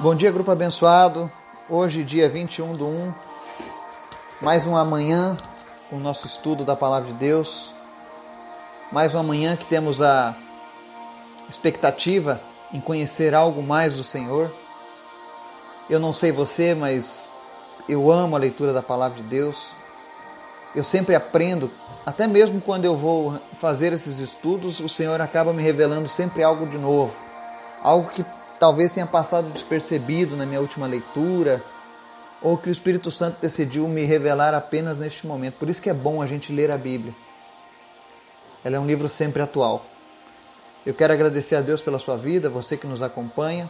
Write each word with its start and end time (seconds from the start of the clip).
Bom 0.00 0.14
dia, 0.14 0.30
grupo 0.30 0.48
abençoado. 0.52 1.28
Hoje, 1.68 2.04
dia 2.04 2.28
21 2.28 2.74
do 2.74 2.86
1, 2.86 3.12
mais 4.40 4.64
uma 4.64 4.84
manhã 4.84 5.36
com 5.90 5.96
o 5.96 5.98
nosso 5.98 6.24
estudo 6.24 6.64
da 6.64 6.76
Palavra 6.76 7.08
de 7.08 7.14
Deus. 7.14 7.74
Mais 8.92 9.12
uma 9.12 9.24
manhã 9.24 9.56
que 9.56 9.66
temos 9.66 10.00
a 10.00 10.36
expectativa 11.50 12.40
em 12.72 12.80
conhecer 12.80 13.34
algo 13.34 13.60
mais 13.60 13.94
do 13.94 14.04
Senhor. 14.04 14.54
Eu 15.90 15.98
não 15.98 16.12
sei 16.12 16.30
você, 16.30 16.76
mas 16.76 17.28
eu 17.88 18.08
amo 18.08 18.36
a 18.36 18.38
leitura 18.38 18.72
da 18.72 18.82
Palavra 18.82 19.20
de 19.20 19.28
Deus. 19.28 19.72
Eu 20.76 20.84
sempre 20.84 21.16
aprendo, 21.16 21.72
até 22.06 22.28
mesmo 22.28 22.60
quando 22.60 22.84
eu 22.84 22.96
vou 22.96 23.36
fazer 23.54 23.92
esses 23.92 24.20
estudos, 24.20 24.78
o 24.78 24.88
Senhor 24.88 25.20
acaba 25.20 25.52
me 25.52 25.60
revelando 25.60 26.06
sempre 26.06 26.44
algo 26.44 26.68
de 26.68 26.78
novo, 26.78 27.16
algo 27.82 28.08
que 28.10 28.24
talvez 28.58 28.92
tenha 28.92 29.06
passado 29.06 29.50
despercebido 29.50 30.36
na 30.36 30.44
minha 30.44 30.60
última 30.60 30.86
leitura, 30.86 31.62
ou 32.40 32.56
que 32.56 32.68
o 32.68 32.72
Espírito 32.72 33.10
Santo 33.10 33.38
decidiu 33.40 33.88
me 33.88 34.04
revelar 34.04 34.54
apenas 34.54 34.96
neste 34.96 35.26
momento. 35.26 35.54
Por 35.54 35.68
isso 35.68 35.82
que 35.82 35.90
é 35.90 35.94
bom 35.94 36.22
a 36.22 36.26
gente 36.26 36.52
ler 36.52 36.70
a 36.70 36.78
Bíblia. 36.78 37.14
Ela 38.64 38.76
é 38.76 38.80
um 38.80 38.86
livro 38.86 39.08
sempre 39.08 39.42
atual. 39.42 39.84
Eu 40.86 40.94
quero 40.94 41.12
agradecer 41.12 41.56
a 41.56 41.60
Deus 41.60 41.82
pela 41.82 41.98
sua 41.98 42.16
vida, 42.16 42.48
você 42.48 42.76
que 42.76 42.86
nos 42.86 43.02
acompanha, 43.02 43.68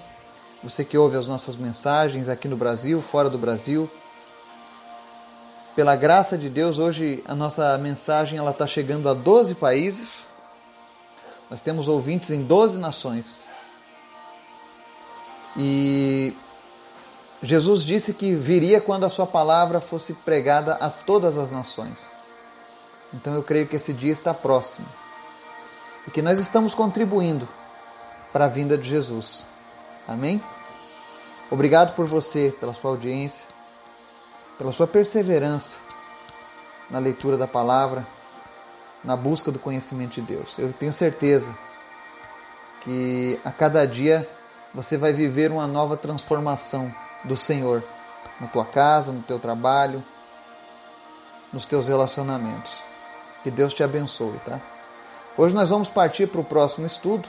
você 0.62 0.84
que 0.84 0.98
ouve 0.98 1.16
as 1.16 1.26
nossas 1.26 1.56
mensagens 1.56 2.28
aqui 2.28 2.48
no 2.48 2.56
Brasil, 2.56 3.00
fora 3.00 3.30
do 3.30 3.38
Brasil. 3.38 3.90
Pela 5.74 5.96
graça 5.96 6.36
de 6.36 6.48
Deus, 6.48 6.78
hoje 6.78 7.22
a 7.26 7.34
nossa 7.34 7.76
mensagem 7.78 8.38
ela 8.38 8.50
está 8.50 8.66
chegando 8.66 9.08
a 9.08 9.14
12 9.14 9.54
países. 9.54 10.24
Nós 11.50 11.62
temos 11.62 11.88
ouvintes 11.88 12.30
em 12.30 12.42
12 12.42 12.78
nações. 12.78 13.48
E 15.58 16.32
Jesus 17.42 17.82
disse 17.82 18.14
que 18.14 18.32
viria 18.34 18.80
quando 18.80 19.04
a 19.04 19.10
sua 19.10 19.26
palavra 19.26 19.80
fosse 19.80 20.14
pregada 20.14 20.74
a 20.74 20.88
todas 20.88 21.36
as 21.36 21.50
nações. 21.50 22.22
Então 23.12 23.34
eu 23.34 23.42
creio 23.42 23.66
que 23.66 23.76
esse 23.76 23.92
dia 23.92 24.12
está 24.12 24.32
próximo 24.32 24.86
e 26.06 26.10
que 26.10 26.22
nós 26.22 26.38
estamos 26.38 26.74
contribuindo 26.74 27.48
para 28.32 28.44
a 28.44 28.48
vinda 28.48 28.78
de 28.78 28.88
Jesus. 28.88 29.46
Amém? 30.06 30.40
Obrigado 31.50 31.94
por 31.94 32.06
você, 32.06 32.54
pela 32.60 32.74
sua 32.74 32.92
audiência, 32.92 33.48
pela 34.56 34.70
sua 34.70 34.86
perseverança 34.86 35.78
na 36.90 36.98
leitura 36.98 37.36
da 37.36 37.46
palavra, 37.46 38.06
na 39.02 39.16
busca 39.16 39.50
do 39.50 39.58
conhecimento 39.58 40.14
de 40.14 40.22
Deus. 40.22 40.58
Eu 40.58 40.72
tenho 40.72 40.92
certeza 40.92 41.52
que 42.82 43.38
a 43.44 43.50
cada 43.50 43.86
dia 43.86 44.28
você 44.78 44.96
vai 44.96 45.12
viver 45.12 45.50
uma 45.50 45.66
nova 45.66 45.96
transformação 45.96 46.94
do 47.24 47.36
Senhor 47.36 47.82
na 48.40 48.46
tua 48.46 48.64
casa, 48.64 49.10
no 49.10 49.20
teu 49.22 49.36
trabalho, 49.36 50.04
nos 51.52 51.66
teus 51.66 51.88
relacionamentos. 51.88 52.84
Que 53.42 53.50
Deus 53.50 53.74
te 53.74 53.82
abençoe, 53.82 54.38
tá? 54.46 54.60
Hoje 55.36 55.52
nós 55.52 55.70
vamos 55.70 55.88
partir 55.88 56.28
para 56.28 56.40
o 56.40 56.44
próximo 56.44 56.86
estudo. 56.86 57.28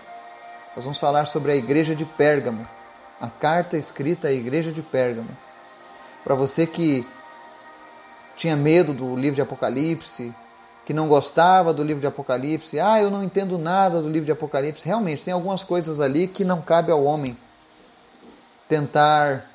Nós 0.75 0.86
vamos 0.86 1.00
falar 1.00 1.25
sobre 1.25 1.52
a 1.52 1.56
igreja 1.56 1.95
de 1.95 2.06
Pérgamo, 2.06 2.67
a 3.19 3.28
carta 3.28 3.78
escrita 3.78 4.28
à 4.28 4.31
igreja 4.31 4.72
de 4.72 4.84
Pérgamo. 4.84 5.36
Para 6.23 6.36
você 6.36 6.67
que 6.67 7.03
tinha 8.36 8.56
medo 8.56 8.94
do 8.94 9.16
livro 9.16 9.38
de 9.38 9.41
Apocalipse, 9.41 10.31
que 10.89 10.93
não 10.95 11.07
gostava 11.07 11.71
do 11.71 11.83
livro 11.83 12.01
de 12.01 12.07
Apocalipse, 12.07 12.79
ah, 12.79 12.99
eu 12.99 13.11
não 13.11 13.23
entendo 13.23 13.59
nada 13.59 14.01
do 14.01 14.09
livro 14.09 14.25
de 14.25 14.31
Apocalipse. 14.31 14.83
Realmente, 14.83 15.23
tem 15.23 15.31
algumas 15.31 15.61
coisas 15.61 15.99
ali 15.99 16.27
que 16.27 16.43
não 16.43 16.63
cabe 16.63 16.91
ao 16.91 17.03
homem 17.03 17.37
tentar 18.67 19.47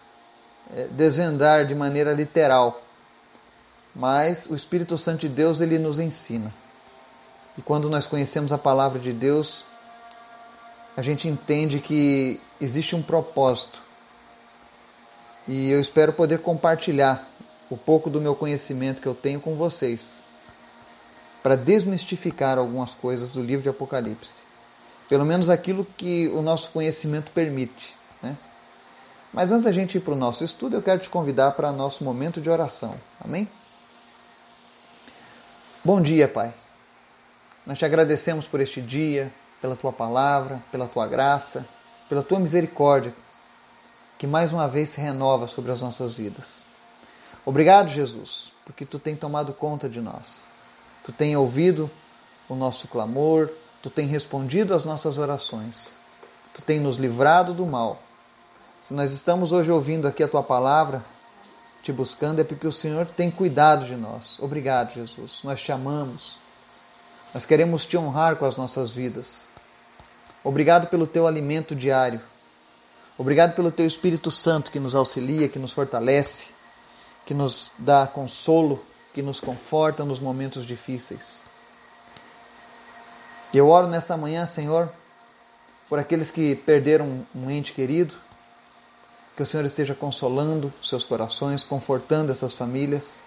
é, 0.77 0.85
desvendar 0.93 1.67
de 1.67 1.75
maneira 1.75 2.13
literal. 2.13 2.81
Mas 3.93 4.47
o 4.47 4.55
Espírito 4.55 4.97
Santo 4.97 5.23
de 5.23 5.29
Deus, 5.29 5.61
ele 5.61 5.77
nos 5.77 5.99
ensina. 5.99 6.55
E 7.59 7.63
quando 7.63 7.91
nós 7.91 8.07
conhecemos 8.07 8.53
a 8.53 8.59
palavra 8.59 9.01
de 9.01 9.13
Deus, 9.13 9.65
a 10.97 11.03
gente 11.03 11.27
entende 11.27 11.81
que 11.81 12.41
existe 12.61 12.95
um 12.95 13.03
propósito. 13.03 13.81
E 15.49 15.69
eu 15.69 15.81
espero 15.81 16.13
poder 16.13 16.39
compartilhar 16.39 17.29
o 17.69 17.77
pouco 17.77 18.09
do 18.09 18.21
meu 18.21 18.37
conhecimento 18.37 19.03
que 19.03 19.09
eu 19.09 19.17
tenho 19.17 19.41
com 19.41 19.57
vocês 19.57 20.24
para 21.45 21.59
desmistificar 21.59 22.57
algumas 22.57 22.95
coisas 22.95 23.33
do 23.33 23.43
livro 23.43 23.63
de 23.63 23.69
Apocalipse. 23.69 24.45
Pelo 25.11 25.27
menos 25.27 25.51
aquilo 25.51 25.87
que 25.99 26.27
o 26.29 26.41
nosso 26.41 26.71
conhecimento 26.71 27.31
permite. 27.33 27.95
Né? 28.23 28.35
Mas 29.31 29.53
antes 29.53 29.65
da 29.65 29.71
gente 29.71 29.99
ir 29.99 30.01
para 30.01 30.15
o 30.15 30.17
nosso 30.17 30.43
estudo, 30.43 30.75
eu 30.75 30.81
quero 30.81 31.01
te 31.01 31.11
convidar 31.11 31.51
para 31.51 31.71
nosso 31.71 32.03
momento 32.03 32.41
de 32.41 32.49
oração. 32.49 32.95
Amém? 33.23 33.47
Bom 35.85 36.01
dia, 36.01 36.27
Pai. 36.27 36.51
Nós 37.67 37.77
te 37.77 37.85
agradecemos 37.85 38.47
por 38.47 38.63
este 38.63 38.81
dia, 38.81 39.31
pela 39.61 39.77
tua 39.77 39.93
palavra, 39.93 40.59
pela 40.73 40.87
tua 40.87 41.07
graça, 41.07 41.67
pela 42.09 42.23
tua 42.23 42.41
misericórdia, 42.41 43.13
que 44.17 44.27
mais 44.27 44.55
uma 44.55 44.67
vez 44.67 44.89
se 44.89 45.01
renova 45.03 45.47
sobre 45.47 45.71
as 45.73 45.83
nossas 45.83 46.15
vidas. 46.15 46.65
Obrigado, 47.45 47.91
Jesus, 47.91 48.51
porque 48.65 48.87
tu 48.87 48.99
tem 48.99 49.15
tomado 49.15 49.53
conta 49.53 49.91
de 49.91 50.01
nós. 50.01 50.54
Tu 51.05 51.13
tem 51.13 51.37
ouvido 51.37 51.91
o 52.49 52.55
nosso 52.55 52.89
clamor, 52.89 53.51
tu 53.83 53.91
tem 53.91 54.07
respondido 54.07 54.75
às 54.75 54.85
nossas 54.85 55.19
orações. 55.19 55.97
Tu 56.55 56.63
tem 56.63 56.81
nos 56.81 56.97
livrado 56.97 57.53
do 57.53 57.67
mal. 57.67 58.03
Se 58.83 58.95
nós 58.95 59.13
estamos 59.13 59.53
hoje 59.53 59.71
ouvindo 59.71 60.09
aqui 60.09 60.23
a 60.23 60.29
tua 60.29 60.43
palavra, 60.43 61.05
te 61.83 61.93
buscando, 61.93 62.41
é 62.41 62.45
porque 62.45 62.67
o 62.67 62.73
Senhor 62.73 63.07
tem 63.07 63.31
cuidado 63.31 63.85
de 63.85 63.95
nós. 63.95 64.39
Obrigado, 64.41 64.95
Jesus. 64.95 65.41
Nós 65.45 65.61
te 65.61 65.71
amamos. 65.71 66.37
Nós 67.35 67.45
queremos 67.45 67.85
te 67.85 67.97
honrar 67.97 68.37
com 68.37 68.47
as 68.47 68.57
nossas 68.57 68.91
vidas. 68.91 69.49
Obrigado 70.43 70.87
pelo 70.87 71.07
teu 71.07 71.27
alimento 71.27 71.75
diário. 71.75 72.21
Obrigado 73.19 73.55
pelo 73.55 73.71
teu 73.71 73.87
Espírito 73.87 74.31
Santo 74.31 74.71
que 74.71 74.81
nos 74.81 74.95
auxilia, 74.95 75.49
que 75.49 75.59
nos 75.59 75.73
fortalece, 75.73 76.53
que 77.27 77.35
nos 77.35 77.73
dá 77.79 78.07
consolo 78.07 78.83
que 79.15 79.23
nos 79.23 79.41
conforta 79.41 80.05
nos 80.05 80.19
momentos 80.19 80.67
difíceis. 80.67 81.43
Eu 83.55 83.69
oro 83.69 83.87
nessa 83.87 84.17
manhã, 84.17 84.45
Senhor, 84.45 84.91
por 85.89 86.01
aqueles 86.01 86.33
que 86.33 86.57
perderam 86.57 87.25
um 87.33 87.49
ente 87.49 87.73
querido, 87.73 88.13
que 89.37 89.43
o 89.43 89.47
Senhor 89.47 89.65
esteja 89.65 89.95
consolando 89.95 90.73
seus 90.83 91.05
corações, 91.05 91.63
confortando 91.63 92.33
essas 92.33 92.55
famílias 92.55 93.21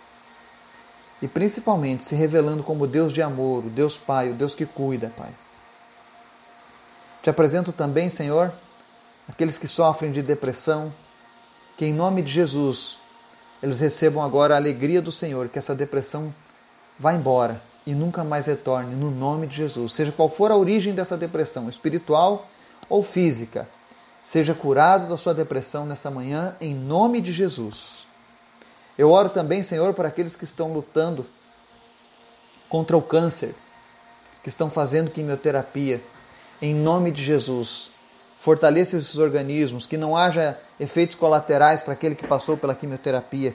e 1.21 1.27
principalmente 1.27 2.03
se 2.03 2.15
revelando 2.15 2.63
como 2.63 2.85
Deus 2.85 3.13
de 3.13 3.21
amor, 3.21 3.65
o 3.65 3.69
Deus 3.69 3.97
Pai, 3.97 4.31
o 4.31 4.33
Deus 4.33 4.53
que 4.53 4.65
cuida, 4.65 5.11
Pai. 5.15 5.31
Te 7.23 7.29
apresento 7.29 7.71
também, 7.71 8.09
Senhor, 8.09 8.51
aqueles 9.27 9.57
que 9.57 9.67
sofrem 9.67 10.11
de 10.11 10.21
depressão, 10.21 10.93
que 11.77 11.85
em 11.85 11.93
nome 11.93 12.21
de 12.21 12.31
Jesus 12.31 12.99
eles 13.61 13.79
recebam 13.79 14.23
agora 14.23 14.53
a 14.53 14.57
alegria 14.57 15.01
do 15.01 15.11
Senhor, 15.11 15.47
que 15.47 15.57
essa 15.57 15.73
depressão 15.73 16.33
vá 16.99 17.13
embora 17.13 17.61
e 17.85 17.93
nunca 17.93 18.23
mais 18.23 18.45
retorne, 18.45 18.95
no 18.95 19.09
nome 19.09 19.47
de 19.47 19.55
Jesus. 19.55 19.93
Seja 19.93 20.11
qual 20.11 20.29
for 20.29 20.51
a 20.51 20.57
origem 20.57 20.93
dessa 20.93 21.15
depressão, 21.15 21.69
espiritual 21.69 22.47
ou 22.89 23.01
física, 23.01 23.67
seja 24.23 24.53
curado 24.53 25.07
da 25.07 25.17
sua 25.17 25.33
depressão 25.33 25.85
nessa 25.85 26.11
manhã, 26.11 26.55
em 26.59 26.75
nome 26.75 27.21
de 27.21 27.31
Jesus. 27.31 28.05
Eu 28.97 29.09
oro 29.11 29.29
também, 29.29 29.63
Senhor, 29.63 29.93
para 29.93 30.09
aqueles 30.09 30.35
que 30.35 30.43
estão 30.43 30.73
lutando 30.73 31.25
contra 32.67 32.97
o 32.97 33.01
câncer, 33.01 33.55
que 34.43 34.49
estão 34.49 34.69
fazendo 34.69 35.11
quimioterapia, 35.11 36.01
em 36.61 36.75
nome 36.75 37.11
de 37.11 37.23
Jesus. 37.23 37.91
Fortaleça 38.47 38.95
esses 38.95 39.17
organismos, 39.17 39.85
que 39.85 39.97
não 39.97 40.15
haja 40.15 40.57
efeitos 40.79 41.17
colaterais 41.17 41.81
para 41.81 41.91
aquele 41.91 42.15
que 42.15 42.25
passou 42.25 42.55
pela 42.55 42.73
quimioterapia. 42.73 43.53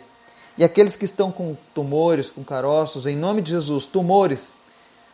E 0.58 0.62
aqueles 0.62 0.96
que 0.96 1.06
estão 1.06 1.32
com 1.32 1.56
tumores, 1.74 2.30
com 2.30 2.44
caroços, 2.44 3.06
em 3.06 3.16
nome 3.16 3.40
de 3.40 3.52
Jesus, 3.52 3.86
tumores, 3.86 4.58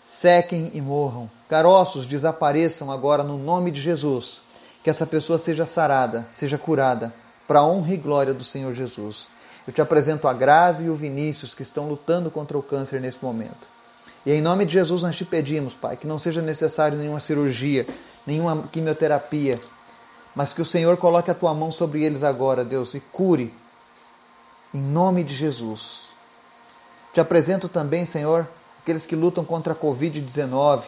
sequem 0.04 0.72
e 0.74 0.80
morram. 0.80 1.30
Caroços 1.48 2.06
desapareçam 2.06 2.90
agora 2.90 3.22
no 3.22 3.38
nome 3.38 3.70
de 3.70 3.80
Jesus. 3.80 4.40
Que 4.82 4.90
essa 4.90 5.06
pessoa 5.06 5.38
seja 5.38 5.64
sarada, 5.64 6.26
seja 6.32 6.58
curada, 6.58 7.14
para 7.46 7.60
a 7.60 7.64
honra 7.64 7.94
e 7.94 7.98
glória 7.98 8.34
do 8.34 8.42
Senhor 8.42 8.74
Jesus. 8.74 9.28
Eu 9.64 9.72
te 9.72 9.80
apresento 9.80 10.26
a 10.26 10.34
Grazi 10.34 10.86
e 10.86 10.90
o 10.90 10.96
Vinícius 10.96 11.54
que 11.54 11.62
estão 11.62 11.88
lutando 11.88 12.32
contra 12.32 12.58
o 12.58 12.62
câncer 12.64 13.00
nesse 13.00 13.18
momento. 13.22 13.77
E 14.26 14.32
em 14.32 14.40
nome 14.42 14.64
de 14.64 14.72
Jesus 14.72 15.02
nós 15.02 15.16
te 15.16 15.24
pedimos, 15.24 15.74
Pai, 15.74 15.96
que 15.96 16.06
não 16.06 16.18
seja 16.18 16.42
necessário 16.42 16.98
nenhuma 16.98 17.20
cirurgia, 17.20 17.86
nenhuma 18.26 18.68
quimioterapia, 18.70 19.60
mas 20.34 20.52
que 20.52 20.62
o 20.62 20.64
Senhor 20.64 20.96
coloque 20.96 21.30
a 21.30 21.34
tua 21.34 21.54
mão 21.54 21.70
sobre 21.70 22.04
eles 22.04 22.22
agora, 22.22 22.64
Deus, 22.64 22.94
e 22.94 23.00
cure. 23.00 23.52
Em 24.74 24.80
nome 24.80 25.24
de 25.24 25.34
Jesus. 25.34 26.08
Te 27.14 27.20
apresento 27.20 27.68
também, 27.68 28.04
Senhor, 28.04 28.46
aqueles 28.80 29.06
que 29.06 29.16
lutam 29.16 29.44
contra 29.44 29.72
a 29.72 29.76
Covid-19. 29.76 30.82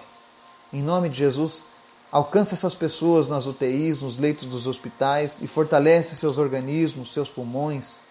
Em 0.72 0.82
nome 0.82 1.08
de 1.08 1.18
Jesus, 1.18 1.64
Alcança 2.12 2.54
essas 2.54 2.74
pessoas 2.74 3.28
nas 3.28 3.46
UTIs, 3.46 4.02
nos 4.02 4.18
leitos 4.18 4.46
dos 4.46 4.66
hospitais 4.66 5.40
e 5.42 5.46
fortalece 5.46 6.16
seus 6.16 6.38
organismos, 6.38 7.12
seus 7.12 7.30
pulmões. 7.30 8.09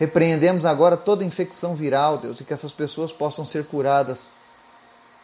Repreendemos 0.00 0.64
agora 0.64 0.96
toda 0.96 1.26
infecção 1.26 1.74
viral, 1.74 2.16
Deus, 2.16 2.40
e 2.40 2.44
que 2.44 2.54
essas 2.54 2.72
pessoas 2.72 3.12
possam 3.12 3.44
ser 3.44 3.66
curadas. 3.66 4.30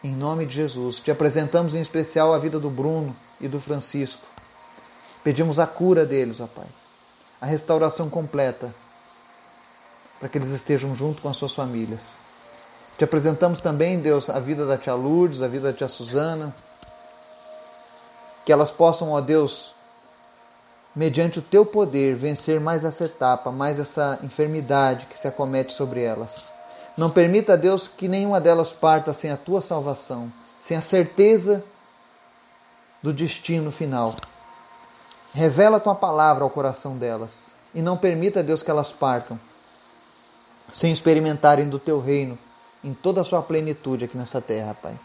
Em 0.03 0.11
nome 0.11 0.45
de 0.45 0.53
Jesus. 0.53 0.99
Te 0.99 1.09
apresentamos 1.09 1.73
em 1.73 1.81
especial 1.81 2.31
a 2.31 2.37
vida 2.37 2.59
do 2.59 2.69
Bruno 2.69 3.15
e 3.41 3.47
do 3.47 3.59
Francisco. 3.59 4.21
Pedimos 5.23 5.57
a 5.57 5.65
cura 5.65 6.05
deles, 6.05 6.39
ó 6.39 6.45
Pai. 6.45 6.67
A 7.41 7.47
restauração 7.47 8.07
completa. 8.07 8.71
Para 10.19 10.29
que 10.29 10.37
eles 10.37 10.49
estejam 10.49 10.95
junto 10.95 11.23
com 11.23 11.29
as 11.29 11.37
suas 11.37 11.55
famílias. 11.55 12.19
Te 12.99 13.03
apresentamos 13.03 13.59
também, 13.59 13.99
Deus, 13.99 14.29
a 14.29 14.39
vida 14.39 14.63
da 14.67 14.77
tia 14.77 14.93
Lourdes, 14.93 15.41
a 15.41 15.47
vida 15.47 15.71
da 15.71 15.75
tia 15.75 15.87
Suzana. 15.87 16.55
Que 18.45 18.51
elas 18.51 18.71
possam, 18.71 19.09
ó 19.09 19.21
Deus, 19.21 19.73
mediante 20.97 21.37
o 21.37 21.43
teu 21.43 21.63
poder, 21.63 22.15
vencer 22.15 22.59
mais 22.59 22.83
essa 22.83 23.05
etapa, 23.05 23.51
mais 23.51 23.79
essa 23.79 24.17
enfermidade 24.23 25.05
que 25.05 25.17
se 25.17 25.27
acomete 25.27 25.71
sobre 25.71 26.01
elas. 26.01 26.51
Não 26.97 27.11
permita, 27.11 27.55
Deus, 27.55 27.87
que 27.87 28.07
nenhuma 28.07 28.41
delas 28.41 28.73
parta 28.73 29.13
sem 29.13 29.29
a 29.29 29.37
tua 29.37 29.61
salvação, 29.61 30.33
sem 30.59 30.75
a 30.75 30.81
certeza 30.81 31.63
do 33.03 33.13
destino 33.13 33.71
final. 33.71 34.15
Revela 35.35 35.77
a 35.77 35.79
tua 35.79 35.93
palavra 35.93 36.43
ao 36.43 36.49
coração 36.49 36.97
delas 36.97 37.51
e 37.75 37.81
não 37.81 37.95
permita, 37.95 38.41
Deus, 38.41 38.63
que 38.63 38.71
elas 38.71 38.91
partam 38.91 39.39
sem 40.73 40.91
experimentarem 40.91 41.69
do 41.69 41.77
teu 41.77 42.01
reino 42.01 42.39
em 42.83 42.95
toda 42.95 43.21
a 43.21 43.23
sua 43.23 43.43
plenitude 43.43 44.05
aqui 44.05 44.17
nessa 44.17 44.41
terra, 44.41 44.75
Pai. 44.81 44.97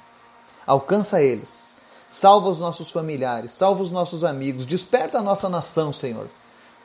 Alcança 0.67 1.21
eles 1.21 1.69
Salva 2.13 2.51
os 2.51 2.61
nossos 2.61 2.91
familiares, 2.91 3.55
salva 3.55 3.83
os 3.83 3.91
nossos 3.91 4.23
amigos, 4.23 4.67
desperta 4.67 5.19
a 5.19 5.23
nossa 5.23 5.49
nação, 5.49 5.95
Senhor, 5.95 6.29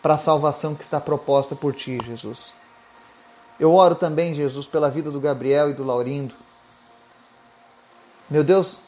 para 0.01 0.13
a 0.13 0.17
salvação 0.17 0.73
que 0.73 0.83
está 0.83 1.01
proposta 1.01 1.53
por 1.53 1.75
Ti, 1.75 1.97
Jesus. 2.05 2.53
Eu 3.59 3.73
oro 3.73 3.93
também, 3.93 4.33
Jesus, 4.33 4.67
pela 4.67 4.89
vida 4.89 5.11
do 5.11 5.19
Gabriel 5.19 5.69
e 5.69 5.73
do 5.73 5.83
Laurindo. 5.83 6.33
Meu 8.29 8.41
Deus, 8.41 8.79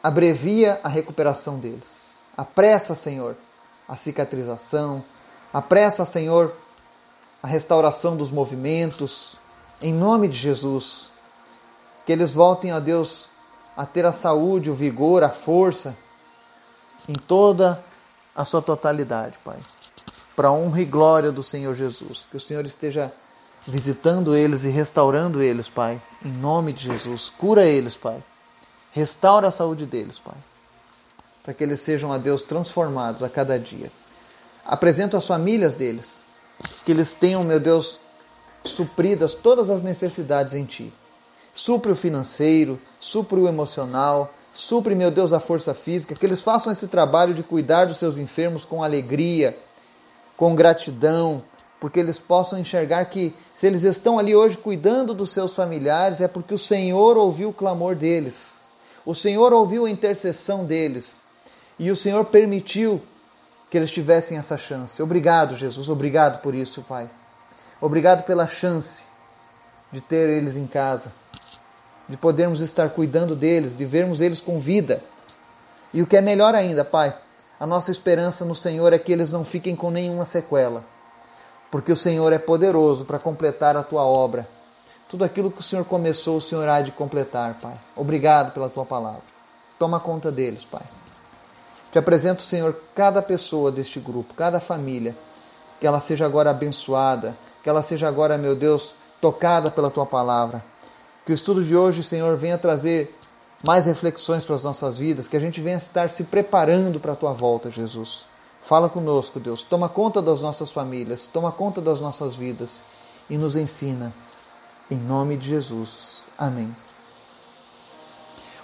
abrevia 0.00 0.80
a 0.84 0.88
recuperação 0.88 1.58
deles. 1.58 2.10
Apressa, 2.36 2.94
Senhor, 2.94 3.36
a 3.88 3.96
cicatrização. 3.96 5.02
Apressa, 5.52 6.04
Senhor, 6.04 6.54
a 7.42 7.48
restauração 7.48 8.16
dos 8.16 8.30
movimentos. 8.30 9.36
Em 9.82 9.92
nome 9.92 10.28
de 10.28 10.36
Jesus. 10.36 11.10
Que 12.06 12.12
eles 12.12 12.32
voltem 12.32 12.70
a 12.70 12.78
Deus 12.78 13.28
a 13.78 13.86
ter 13.86 14.04
a 14.04 14.12
saúde, 14.12 14.72
o 14.72 14.74
vigor, 14.74 15.22
a 15.22 15.28
força 15.28 15.96
em 17.08 17.12
toda 17.12 17.80
a 18.34 18.44
sua 18.44 18.60
totalidade, 18.60 19.38
Pai. 19.44 19.56
Para 20.34 20.48
a 20.48 20.52
honra 20.52 20.80
e 20.80 20.84
glória 20.84 21.30
do 21.30 21.44
Senhor 21.44 21.72
Jesus. 21.76 22.26
Que 22.28 22.36
o 22.36 22.40
Senhor 22.40 22.66
esteja 22.66 23.12
visitando 23.64 24.34
eles 24.34 24.64
e 24.64 24.68
restaurando 24.68 25.40
eles, 25.40 25.68
Pai. 25.68 26.02
Em 26.24 26.28
nome 26.28 26.72
de 26.72 26.86
Jesus. 26.86 27.30
Cura 27.30 27.64
eles, 27.66 27.96
Pai. 27.96 28.20
Restaura 28.90 29.46
a 29.46 29.52
saúde 29.52 29.86
deles, 29.86 30.18
Pai. 30.18 30.36
Para 31.44 31.54
que 31.54 31.62
eles 31.62 31.80
sejam, 31.80 32.12
a 32.12 32.18
Deus, 32.18 32.42
transformados 32.42 33.22
a 33.22 33.28
cada 33.28 33.60
dia. 33.60 33.92
Apresento 34.66 35.16
as 35.16 35.24
famílias 35.24 35.76
deles. 35.76 36.24
Que 36.84 36.90
eles 36.90 37.14
tenham, 37.14 37.44
meu 37.44 37.60
Deus, 37.60 38.00
supridas 38.64 39.34
todas 39.34 39.70
as 39.70 39.84
necessidades 39.84 40.52
em 40.54 40.64
Ti 40.64 40.92
supre 41.58 41.90
o 41.90 41.96
financeiro, 41.96 42.80
supre 43.00 43.40
o 43.40 43.48
emocional, 43.48 44.32
supre, 44.52 44.94
meu 44.94 45.10
Deus, 45.10 45.32
a 45.32 45.40
força 45.40 45.74
física, 45.74 46.14
que 46.14 46.24
eles 46.24 46.40
façam 46.40 46.72
esse 46.72 46.86
trabalho 46.86 47.34
de 47.34 47.42
cuidar 47.42 47.86
dos 47.86 47.96
seus 47.96 48.16
enfermos 48.16 48.64
com 48.64 48.80
alegria, 48.80 49.58
com 50.36 50.54
gratidão, 50.54 51.42
porque 51.80 51.98
eles 51.98 52.20
possam 52.20 52.60
enxergar 52.60 53.04
que 53.06 53.34
se 53.56 53.66
eles 53.66 53.82
estão 53.82 54.20
ali 54.20 54.36
hoje 54.36 54.56
cuidando 54.56 55.12
dos 55.12 55.30
seus 55.30 55.52
familiares, 55.52 56.20
é 56.20 56.28
porque 56.28 56.54
o 56.54 56.58
Senhor 56.58 57.16
ouviu 57.16 57.48
o 57.48 57.52
clamor 57.52 57.96
deles, 57.96 58.62
o 59.04 59.12
Senhor 59.12 59.52
ouviu 59.52 59.84
a 59.84 59.90
intercessão 59.90 60.64
deles 60.64 61.22
e 61.76 61.90
o 61.90 61.96
Senhor 61.96 62.24
permitiu 62.26 63.02
que 63.68 63.76
eles 63.76 63.90
tivessem 63.90 64.38
essa 64.38 64.56
chance. 64.56 65.02
Obrigado, 65.02 65.56
Jesus, 65.56 65.88
obrigado 65.88 66.40
por 66.40 66.54
isso, 66.54 66.82
Pai. 66.82 67.10
Obrigado 67.80 68.22
pela 68.22 68.46
chance 68.46 69.02
de 69.90 70.00
ter 70.00 70.28
eles 70.28 70.56
em 70.56 70.66
casa 70.66 71.10
de 72.08 72.16
podermos 72.16 72.60
estar 72.60 72.88
cuidando 72.90 73.36
deles, 73.36 73.76
de 73.76 73.84
vermos 73.84 74.20
eles 74.20 74.40
com 74.40 74.58
vida. 74.58 75.02
E 75.92 76.00
o 76.00 76.06
que 76.06 76.16
é 76.16 76.20
melhor 76.20 76.54
ainda, 76.54 76.84
Pai, 76.84 77.14
a 77.60 77.66
nossa 77.66 77.90
esperança 77.90 78.44
no 78.44 78.54
Senhor 78.54 78.92
é 78.92 78.98
que 78.98 79.12
eles 79.12 79.30
não 79.30 79.44
fiquem 79.44 79.76
com 79.76 79.90
nenhuma 79.90 80.24
sequela, 80.24 80.82
porque 81.70 81.92
o 81.92 81.96
Senhor 81.96 82.32
é 82.32 82.38
poderoso 82.38 83.04
para 83.04 83.18
completar 83.18 83.76
a 83.76 83.82
tua 83.82 84.04
obra. 84.04 84.48
Tudo 85.08 85.24
aquilo 85.24 85.50
que 85.50 85.60
o 85.60 85.62
Senhor 85.62 85.84
começou, 85.84 86.38
o 86.38 86.40
Senhor 86.40 86.68
há 86.68 86.80
de 86.80 86.92
completar, 86.92 87.54
Pai. 87.60 87.74
Obrigado 87.96 88.52
pela 88.52 88.68
tua 88.68 88.84
palavra. 88.84 89.22
Toma 89.78 90.00
conta 90.00 90.30
deles, 90.30 90.64
Pai. 90.64 90.82
Te 91.90 91.98
apresento, 91.98 92.42
Senhor, 92.42 92.78
cada 92.94 93.22
pessoa 93.22 93.72
deste 93.72 93.98
grupo, 93.98 94.34
cada 94.34 94.60
família, 94.60 95.16
que 95.80 95.86
ela 95.86 96.00
seja 96.00 96.26
agora 96.26 96.50
abençoada, 96.50 97.36
que 97.62 97.68
ela 97.68 97.80
seja 97.82 98.06
agora, 98.06 98.36
meu 98.36 98.54
Deus, 98.54 98.94
tocada 99.20 99.70
pela 99.70 99.90
tua 99.90 100.04
palavra 100.04 100.62
que 101.28 101.32
o 101.32 101.34
estudo 101.34 101.62
de 101.62 101.76
hoje, 101.76 102.02
Senhor, 102.02 102.34
venha 102.38 102.56
trazer 102.56 103.14
mais 103.62 103.84
reflexões 103.84 104.46
para 104.46 104.54
as 104.54 104.64
nossas 104.64 104.98
vidas, 104.98 105.28
que 105.28 105.36
a 105.36 105.40
gente 105.40 105.60
venha 105.60 105.76
estar 105.76 106.10
se 106.10 106.24
preparando 106.24 106.98
para 106.98 107.12
a 107.12 107.16
tua 107.16 107.34
volta, 107.34 107.70
Jesus. 107.70 108.24
Fala 108.62 108.88
conosco, 108.88 109.38
Deus. 109.38 109.62
Toma 109.62 109.90
conta 109.90 110.22
das 110.22 110.40
nossas 110.40 110.70
famílias, 110.70 111.26
toma 111.26 111.52
conta 111.52 111.82
das 111.82 112.00
nossas 112.00 112.34
vidas 112.34 112.80
e 113.28 113.36
nos 113.36 113.56
ensina. 113.56 114.10
Em 114.90 114.96
nome 114.96 115.36
de 115.36 115.50
Jesus. 115.50 116.22
Amém. 116.38 116.74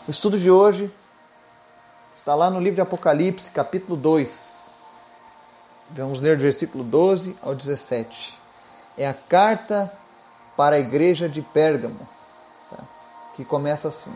O 0.09 0.11
estudo 0.11 0.39
de 0.39 0.51
hoje 0.51 0.91
está 2.17 2.35
lá 2.35 2.49
no 2.49 2.61
livro 2.61 2.77
de 2.77 2.81
Apocalipse, 2.81 3.51
capítulo 3.51 3.95
2. 3.95 4.71
Vamos 5.91 6.23
ler 6.23 6.39
do 6.39 6.43
versículo 6.43 6.83
12 6.83 7.37
ao 7.43 7.55
17. 7.55 8.35
É 8.97 9.07
a 9.07 9.13
carta 9.13 9.93
para 10.57 10.77
a 10.77 10.81
igreja 10.81 11.29
de 11.29 11.43
Pérgamo 11.43 12.14
que 13.35 13.45
começa 13.45 13.89
assim: 13.89 14.13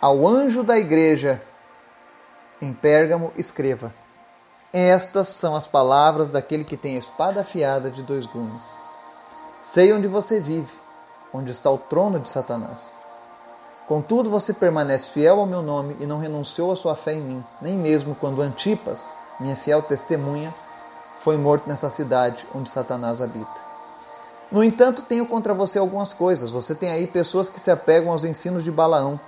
Ao 0.00 0.26
anjo 0.26 0.62
da 0.62 0.78
igreja 0.78 1.42
em 2.60 2.72
Pérgamo, 2.72 3.32
escreva: 3.36 3.92
Estas 4.72 5.28
são 5.28 5.56
as 5.56 5.66
palavras 5.66 6.30
daquele 6.30 6.64
que 6.64 6.76
tem 6.76 6.96
a 6.96 7.00
espada 7.00 7.40
afiada 7.40 7.90
de 7.90 8.02
dois 8.02 8.26
gumes. 8.26 8.76
Sei 9.62 9.92
onde 9.92 10.06
você 10.06 10.38
vive, 10.38 10.72
onde 11.32 11.50
está 11.50 11.70
o 11.70 11.78
trono 11.78 12.20
de 12.20 12.28
Satanás. 12.28 12.96
Contudo, 13.86 14.30
você 14.30 14.52
permanece 14.52 15.10
fiel 15.10 15.38
ao 15.38 15.46
meu 15.46 15.62
nome 15.62 15.96
e 16.00 16.06
não 16.06 16.18
renunciou 16.18 16.72
à 16.72 16.76
sua 16.76 16.96
fé 16.96 17.12
em 17.12 17.20
mim, 17.20 17.44
nem 17.60 17.74
mesmo 17.74 18.16
quando 18.16 18.42
Antipas, 18.42 19.14
minha 19.38 19.54
fiel 19.54 19.80
testemunha, 19.82 20.52
foi 21.20 21.36
morto 21.36 21.68
nessa 21.68 21.90
cidade 21.90 22.46
onde 22.54 22.68
Satanás 22.68 23.20
habita. 23.20 23.65
No 24.50 24.62
entanto, 24.62 25.02
tenho 25.02 25.26
contra 25.26 25.52
você 25.52 25.78
algumas 25.78 26.12
coisas. 26.12 26.50
Você 26.50 26.74
tem 26.74 26.90
aí 26.90 27.06
pessoas 27.06 27.48
que 27.48 27.58
se 27.58 27.70
apegam 27.70 28.12
aos 28.12 28.24
ensinos 28.24 28.62
de 28.62 28.70
Balaão, 28.70 29.18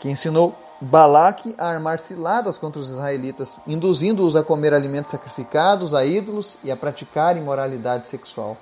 que 0.00 0.08
ensinou 0.08 0.54
Balaque 0.80 1.54
a 1.56 1.68
armar 1.68 2.00
ciladas 2.00 2.58
contra 2.58 2.78
os 2.80 2.90
israelitas, 2.90 3.60
induzindo-os 3.66 4.36
a 4.36 4.42
comer 4.42 4.74
alimentos 4.74 5.10
sacrificados 5.10 5.94
a 5.94 6.04
ídolos 6.04 6.58
e 6.62 6.70
a 6.70 6.76
praticar 6.76 7.36
imoralidade 7.36 8.08
sexual. 8.08 8.58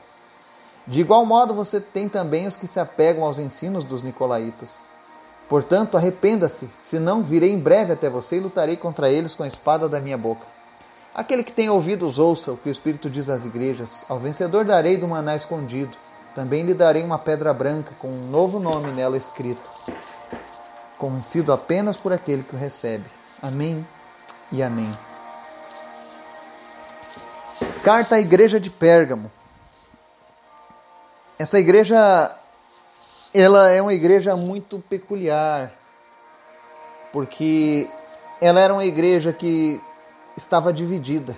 De 0.86 1.00
igual 1.00 1.26
modo, 1.26 1.54
você 1.54 1.80
tem 1.80 2.08
também 2.08 2.46
os 2.46 2.56
que 2.56 2.68
se 2.68 2.78
apegam 2.78 3.24
aos 3.24 3.38
ensinos 3.38 3.82
dos 3.82 4.02
nicolaítas. 4.02 4.84
Portanto, 5.48 5.96
arrependa-se, 5.96 6.70
senão 6.78 7.22
virei 7.22 7.52
em 7.52 7.58
breve 7.58 7.92
até 7.92 8.08
você 8.08 8.36
e 8.36 8.40
lutarei 8.40 8.76
contra 8.76 9.10
eles 9.10 9.34
com 9.34 9.42
a 9.42 9.48
espada 9.48 9.88
da 9.88 9.98
minha 9.98 10.16
boca. 10.16 10.53
Aquele 11.14 11.44
que 11.44 11.52
tem 11.52 11.70
ouvidos, 11.70 12.18
ouça 12.18 12.50
o 12.50 12.56
que 12.56 12.68
o 12.68 12.72
Espírito 12.72 13.08
diz 13.08 13.28
às 13.28 13.44
igrejas. 13.44 14.04
Ao 14.08 14.18
vencedor 14.18 14.64
darei 14.64 14.96
do 14.96 15.06
maná 15.06 15.36
escondido. 15.36 15.96
Também 16.34 16.64
lhe 16.64 16.74
darei 16.74 17.04
uma 17.04 17.18
pedra 17.18 17.54
branca 17.54 17.92
com 18.00 18.08
um 18.08 18.28
novo 18.28 18.58
nome 18.58 18.90
nela 18.90 19.16
escrito, 19.16 19.70
conhecido 20.98 21.52
apenas 21.52 21.96
por 21.96 22.12
aquele 22.12 22.42
que 22.42 22.56
o 22.56 22.58
recebe. 22.58 23.04
Amém 23.40 23.86
e 24.50 24.60
amém. 24.60 24.92
Carta 27.84 28.16
à 28.16 28.20
igreja 28.20 28.58
de 28.58 28.68
Pérgamo. 28.68 29.30
Essa 31.38 31.60
igreja 31.60 32.34
ela 33.32 33.70
é 33.70 33.80
uma 33.80 33.94
igreja 33.94 34.34
muito 34.34 34.80
peculiar, 34.88 35.70
porque 37.12 37.88
ela 38.40 38.58
era 38.58 38.72
uma 38.72 38.84
igreja 38.84 39.32
que 39.32 39.80
estava 40.36 40.72
dividida. 40.72 41.36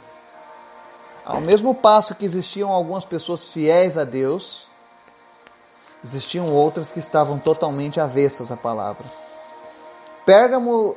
Ao 1.25 1.41
mesmo 1.41 1.75
passo 1.75 2.15
que 2.15 2.25
existiam 2.25 2.71
algumas 2.71 3.05
pessoas 3.05 3.53
fiéis 3.53 3.99
a 3.99 4.05
Deus, 4.05 4.69
existiam 6.05 6.49
outras 6.53 6.93
que 6.93 7.01
estavam 7.01 7.39
totalmente 7.39 8.01
avessas 8.01 8.53
à 8.53 8.57
palavra. 8.57 9.05
Pérgamo 10.25 10.97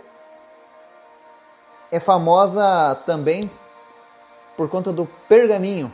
é 1.92 2.00
famosa 2.00 2.96
também 3.06 3.50
por 4.56 4.70
conta 4.70 4.92
do 4.92 5.08
pergaminho, 5.28 5.92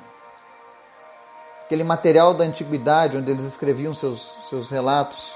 aquele 1.66 1.84
material 1.84 2.34
da 2.34 2.44
antiguidade 2.44 3.18
onde 3.18 3.32
eles 3.32 3.46
escreviam 3.46 3.94
seus, 3.94 4.20
seus 4.50 4.70
relatos. 4.70 5.36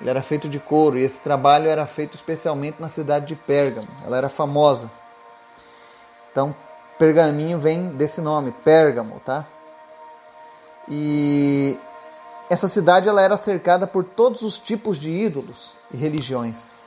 Ele 0.00 0.08
era 0.08 0.22
feito 0.22 0.48
de 0.48 0.58
couro 0.58 0.98
e 0.98 1.02
esse 1.02 1.20
trabalho 1.20 1.68
era 1.68 1.86
feito 1.86 2.14
especialmente 2.14 2.80
na 2.80 2.88
cidade 2.88 3.26
de 3.26 3.36
Pérgamo. 3.36 3.86
Ela 4.04 4.16
era 4.16 4.28
famosa. 4.28 4.90
Então, 6.30 6.54
pergaminho 6.98 7.58
vem 7.58 7.88
desse 7.90 8.20
nome, 8.20 8.52
Pérgamo, 8.52 9.20
tá? 9.24 9.44
E 10.88 11.78
essa 12.48 12.68
cidade 12.68 13.08
ela 13.08 13.22
era 13.22 13.36
cercada 13.36 13.86
por 13.86 14.04
todos 14.04 14.42
os 14.42 14.58
tipos 14.58 14.98
de 14.98 15.10
ídolos 15.10 15.78
e 15.92 15.96
religiões. 15.96 16.80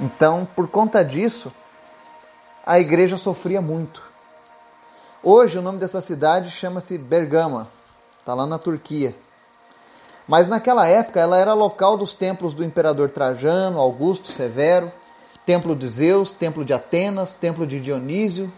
Então, 0.00 0.46
por 0.56 0.68
conta 0.68 1.04
disso, 1.04 1.52
a 2.66 2.78
igreja 2.78 3.16
sofria 3.16 3.62
muito. 3.62 4.02
Hoje 5.22 5.58
o 5.58 5.62
nome 5.62 5.78
dessa 5.78 6.00
cidade 6.00 6.50
chama-se 6.50 6.98
Bergama, 6.98 7.68
está 8.18 8.34
lá 8.34 8.46
na 8.46 8.58
Turquia. 8.58 9.14
Mas 10.26 10.48
naquela 10.48 10.86
época 10.86 11.20
ela 11.20 11.38
era 11.38 11.54
local 11.54 11.96
dos 11.96 12.14
templos 12.14 12.54
do 12.54 12.64
imperador 12.64 13.10
Trajano, 13.10 13.78
Augusto 13.78 14.32
Severo, 14.32 14.90
templo 15.46 15.76
de 15.76 15.88
Zeus, 15.88 16.32
templo 16.32 16.64
de 16.64 16.72
Atenas, 16.72 17.34
templo 17.34 17.66
de 17.66 17.80
Dionísio, 17.80 18.52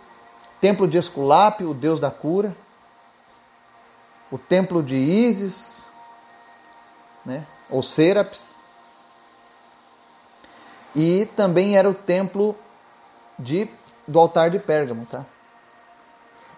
templo 0.60 0.86
de 0.86 0.98
Esculápio, 0.98 1.70
o 1.70 1.74
deus 1.74 2.00
da 2.00 2.10
cura, 2.10 2.54
o 4.30 4.38
templo 4.38 4.82
de 4.82 4.96
Ísis, 4.96 5.88
né, 7.24 7.44
ou 7.68 7.82
Serapis, 7.82 8.54
e 10.94 11.28
também 11.36 11.76
era 11.76 11.88
o 11.88 11.94
templo 11.94 12.56
de, 13.38 13.68
do 14.06 14.18
altar 14.18 14.50
de 14.50 14.58
Pérgamo. 14.58 15.04
Tá? 15.06 15.24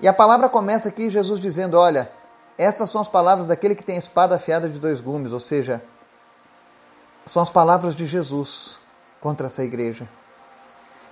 E 0.01 0.07
a 0.07 0.13
palavra 0.13 0.49
começa 0.49 0.89
aqui, 0.89 1.11
Jesus 1.11 1.41
dizendo: 1.41 1.77
Olha, 1.77 2.11
estas 2.57 2.91
são 2.91 3.01
as 3.01 3.09
palavras 3.09 3.49
daquele 3.49 3.75
que 3.75 3.83
tem 3.83 3.97
espada 3.97 4.37
afiada 4.37 4.69
de 4.69 4.79
dois 4.79 5.01
gumes, 5.01 5.33
ou 5.33 5.41
seja, 5.41 5.83
são 7.27 7.43
as 7.43 7.51
palavras 7.51 7.97
de 7.97 8.07
Jesus 8.07 8.79
contra 9.21 9.47
essa 9.47 9.63
igreja. 9.63 10.09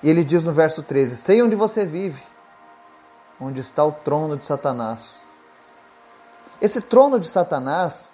E 0.03 0.11
ele 0.11 0.25
diz 0.25 0.45
no 0.45 0.53
verso 0.53 0.83
13: 0.83 1.17
Sei 1.17 1.43
onde 1.43 1.55
você 1.55 1.85
vive, 1.85 2.23
onde 3.41 3.61
está 3.61 3.85
o 3.85 3.93
trono 3.93 4.37
de 4.37 4.47
Satanás. 4.47 5.25
Esse 6.61 6.81
trono 6.81 7.21
de 7.21 7.29
Satanás, 7.29 8.13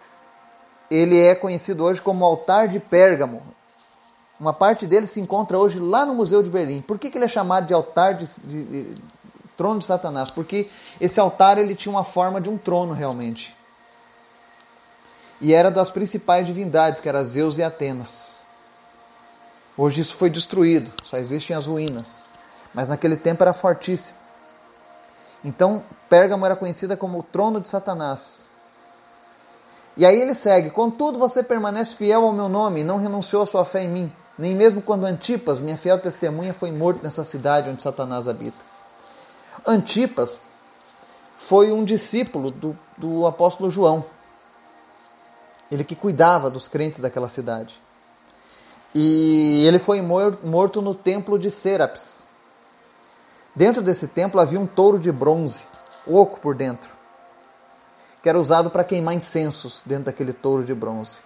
ele 0.90 1.20
é 1.20 1.34
conhecido 1.34 1.84
hoje 1.84 2.02
como 2.02 2.24
altar 2.24 2.68
de 2.68 2.80
Pérgamo. 2.80 3.42
Uma 4.38 4.52
parte 4.52 4.86
dele 4.86 5.06
se 5.06 5.20
encontra 5.20 5.56
hoje 5.56 5.78
lá 5.78 6.04
no 6.04 6.14
Museu 6.14 6.42
de 6.42 6.50
Berlim. 6.50 6.82
Por 6.82 6.98
que, 6.98 7.10
que 7.10 7.18
ele 7.18 7.24
é 7.24 7.28
chamado 7.28 7.66
de 7.66 7.74
altar 7.74 8.14
de, 8.14 8.26
de, 8.44 8.64
de 8.64 9.02
trono 9.56 9.78
de 9.78 9.84
Satanás, 9.84 10.30
porque 10.30 10.68
esse 11.00 11.20
altar 11.20 11.58
ele 11.58 11.74
tinha 11.74 11.92
uma 11.92 12.04
forma 12.04 12.40
de 12.40 12.48
um 12.48 12.58
trono 12.58 12.92
realmente. 12.92 13.54
E 15.40 15.52
era 15.52 15.70
das 15.70 15.90
principais 15.90 16.46
divindades, 16.46 17.00
que 17.00 17.08
eram 17.08 17.24
Zeus 17.24 17.58
e 17.58 17.62
Atenas. 17.62 18.31
Hoje 19.76 20.00
isso 20.00 20.16
foi 20.16 20.28
destruído, 20.28 20.90
só 21.02 21.16
existem 21.16 21.56
as 21.56 21.66
ruínas. 21.66 22.24
Mas 22.74 22.88
naquele 22.88 23.16
tempo 23.16 23.42
era 23.42 23.52
fortíssimo. 23.52 24.18
Então, 25.44 25.82
Pérgamo 26.08 26.44
era 26.46 26.54
conhecida 26.54 26.96
como 26.96 27.18
o 27.18 27.22
trono 27.22 27.60
de 27.60 27.68
Satanás. 27.68 28.44
E 29.96 30.06
aí 30.06 30.20
ele 30.20 30.34
segue: 30.34 30.70
Contudo, 30.70 31.18
você 31.18 31.42
permanece 31.42 31.96
fiel 31.96 32.24
ao 32.24 32.32
meu 32.32 32.48
nome 32.48 32.80
e 32.80 32.84
não 32.84 32.98
renunciou 32.98 33.42
à 33.42 33.46
sua 33.46 33.64
fé 33.64 33.82
em 33.82 33.88
mim, 33.88 34.12
nem 34.38 34.54
mesmo 34.54 34.80
quando 34.80 35.04
Antipas, 35.04 35.58
minha 35.58 35.76
fiel 35.76 35.98
testemunha, 35.98 36.54
foi 36.54 36.70
morto 36.70 37.02
nessa 37.02 37.24
cidade 37.24 37.68
onde 37.68 37.82
Satanás 37.82 38.28
habita. 38.28 38.64
Antipas 39.66 40.38
foi 41.36 41.72
um 41.72 41.84
discípulo 41.84 42.50
do, 42.50 42.78
do 42.96 43.26
apóstolo 43.26 43.70
João. 43.70 44.04
Ele 45.70 45.84
que 45.84 45.96
cuidava 45.96 46.50
dos 46.50 46.68
crentes 46.68 47.00
daquela 47.00 47.28
cidade. 47.28 47.80
E 48.94 49.64
ele 49.66 49.78
foi 49.78 50.00
morto 50.02 50.82
no 50.82 50.94
templo 50.94 51.38
de 51.38 51.50
Serapis. 51.50 52.28
Dentro 53.54 53.82
desse 53.82 54.08
templo 54.08 54.40
havia 54.40 54.60
um 54.60 54.66
touro 54.66 54.98
de 54.98 55.10
bronze, 55.12 55.64
oco 56.06 56.40
por 56.40 56.54
dentro, 56.54 56.90
que 58.22 58.28
era 58.28 58.40
usado 58.40 58.70
para 58.70 58.84
queimar 58.84 59.14
incensos 59.14 59.82
dentro 59.84 60.04
daquele 60.04 60.32
touro 60.32 60.64
de 60.64 60.74
bronze. 60.74 61.18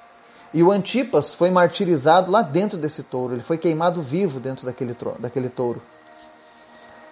E 0.52 0.62
o 0.62 0.72
Antipas 0.72 1.34
foi 1.34 1.50
martirizado 1.50 2.30
lá 2.30 2.42
dentro 2.42 2.78
desse 2.78 3.02
touro, 3.02 3.34
ele 3.34 3.42
foi 3.42 3.58
queimado 3.58 4.02
vivo 4.02 4.40
dentro 4.40 4.66
daquele, 4.66 4.96
daquele 5.18 5.48
touro 5.48 5.80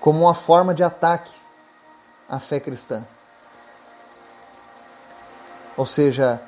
como 0.04 0.20
uma 0.20 0.34
forma 0.34 0.74
de 0.74 0.84
ataque 0.84 1.32
à 2.28 2.38
fé 2.38 2.60
cristã. 2.60 3.02
Ou 5.78 5.86
seja, 5.86 6.42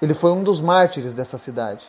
ele 0.00 0.14
foi 0.14 0.30
um 0.30 0.44
dos 0.44 0.60
mártires 0.60 1.14
dessa 1.14 1.36
cidade. 1.36 1.84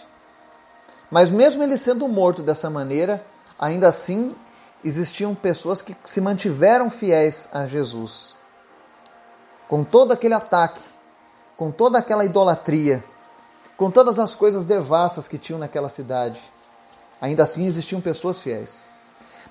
Mas 1.14 1.30
mesmo 1.30 1.62
ele 1.62 1.78
sendo 1.78 2.08
morto 2.08 2.42
dessa 2.42 2.72
maneira, 2.72 3.24
ainda 3.60 3.88
assim 3.88 4.36
existiam 4.84 5.36
pessoas 5.36 5.80
que 5.80 5.96
se 6.04 6.20
mantiveram 6.20 6.90
fiéis 6.90 7.48
a 7.54 7.68
Jesus. 7.68 8.36
Com 9.70 9.84
todo 9.84 10.12
aquele 10.12 10.34
ataque, 10.34 10.82
com 11.56 11.70
toda 11.70 12.00
aquela 12.00 12.26
idolatria, 12.26 13.04
com 13.78 13.92
todas 13.92 14.18
as 14.18 14.34
coisas 14.34 14.66
devastas 14.66 15.28
que 15.28 15.38
tinham 15.38 15.60
naquela 15.60 15.88
cidade, 15.88 16.42
ainda 17.22 17.44
assim 17.44 17.68
existiam 17.68 18.02
pessoas 18.02 18.42
fiéis. 18.42 18.86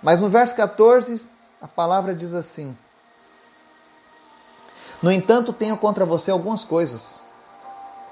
Mas 0.03 0.21
no 0.21 0.29
verso 0.29 0.57
14, 0.57 1.25
a 1.61 1.69
palavra 1.69 2.13
diz 2.13 2.35
assim: 2.35 2.77
No 5.01 5.13
entanto, 5.13 5.53
tenho 5.53 5.77
contra 5.77 6.05
você 6.05 6.33
algumas 6.33 6.65
coisas. 6.65 7.23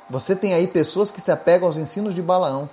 Você 0.09 0.37
tem 0.37 0.55
aí 0.55 0.69
pessoas 0.69 1.11
que 1.11 1.21
se 1.21 1.33
apegam 1.33 1.67
aos 1.67 1.77
ensinos 1.77 2.15
de 2.15 2.23
Balaão, 2.23 2.71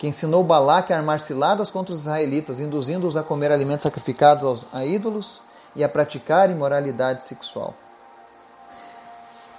que 0.00 0.08
ensinou 0.08 0.42
Balaque 0.42 0.94
a 0.94 0.96
armar 0.96 1.20
ciladas 1.20 1.70
contra 1.70 1.92
os 1.92 2.00
israelitas, 2.00 2.58
induzindo-os 2.58 3.18
a 3.18 3.22
comer 3.22 3.52
alimentos 3.52 3.82
sacrificados 3.82 4.66
a 4.72 4.82
ídolos 4.82 5.42
e 5.76 5.84
a 5.84 5.88
praticar 5.90 6.50
imoralidade 6.50 7.26
sexual. 7.26 7.74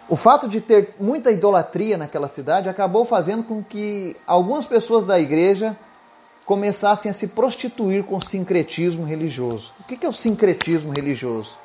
O 0.09 0.15
fato 0.15 0.49
de 0.49 0.59
ter 0.59 0.95
muita 0.99 1.31
idolatria 1.31 1.95
naquela 1.95 2.27
cidade 2.27 2.67
acabou 2.67 3.05
fazendo 3.05 3.43
com 3.43 3.63
que 3.63 4.17
algumas 4.25 4.65
pessoas 4.65 5.05
da 5.05 5.19
igreja 5.19 5.77
começassem 6.43 7.11
a 7.11 7.13
se 7.13 7.27
prostituir 7.27 8.03
com 8.03 8.17
o 8.17 8.25
sincretismo 8.25 9.05
religioso. 9.05 9.71
O 9.79 9.83
que 9.83 10.03
é 10.03 10.09
o 10.09 10.13
sincretismo 10.13 10.91
religioso? 10.91 11.55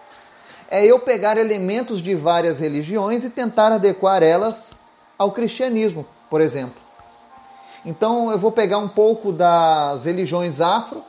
É 0.70 0.84
eu 0.84 1.00
pegar 1.00 1.38
elementos 1.38 2.02
de 2.02 2.14
várias 2.14 2.60
religiões 2.60 3.24
e 3.24 3.30
tentar 3.30 3.72
adequar 3.72 4.22
elas 4.22 4.72
ao 5.18 5.32
cristianismo, 5.32 6.06
por 6.28 6.42
exemplo. 6.42 6.85
Então 7.86 8.32
eu 8.32 8.38
vou 8.38 8.50
pegar 8.50 8.78
um 8.78 8.88
pouco 8.88 9.30
das 9.30 10.04
religiões 10.04 10.60
afro, 10.60 11.04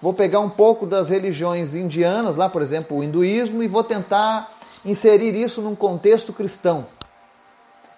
vou 0.00 0.14
pegar 0.14 0.40
um 0.40 0.48
pouco 0.48 0.86
das 0.86 1.10
religiões 1.10 1.74
indianas, 1.74 2.36
lá 2.36 2.48
por 2.48 2.62
exemplo 2.62 2.96
o 2.96 3.04
hinduísmo, 3.04 3.62
e 3.62 3.68
vou 3.68 3.84
tentar 3.84 4.50
inserir 4.82 5.34
isso 5.34 5.60
num 5.60 5.76
contexto 5.76 6.32
cristão. 6.32 6.86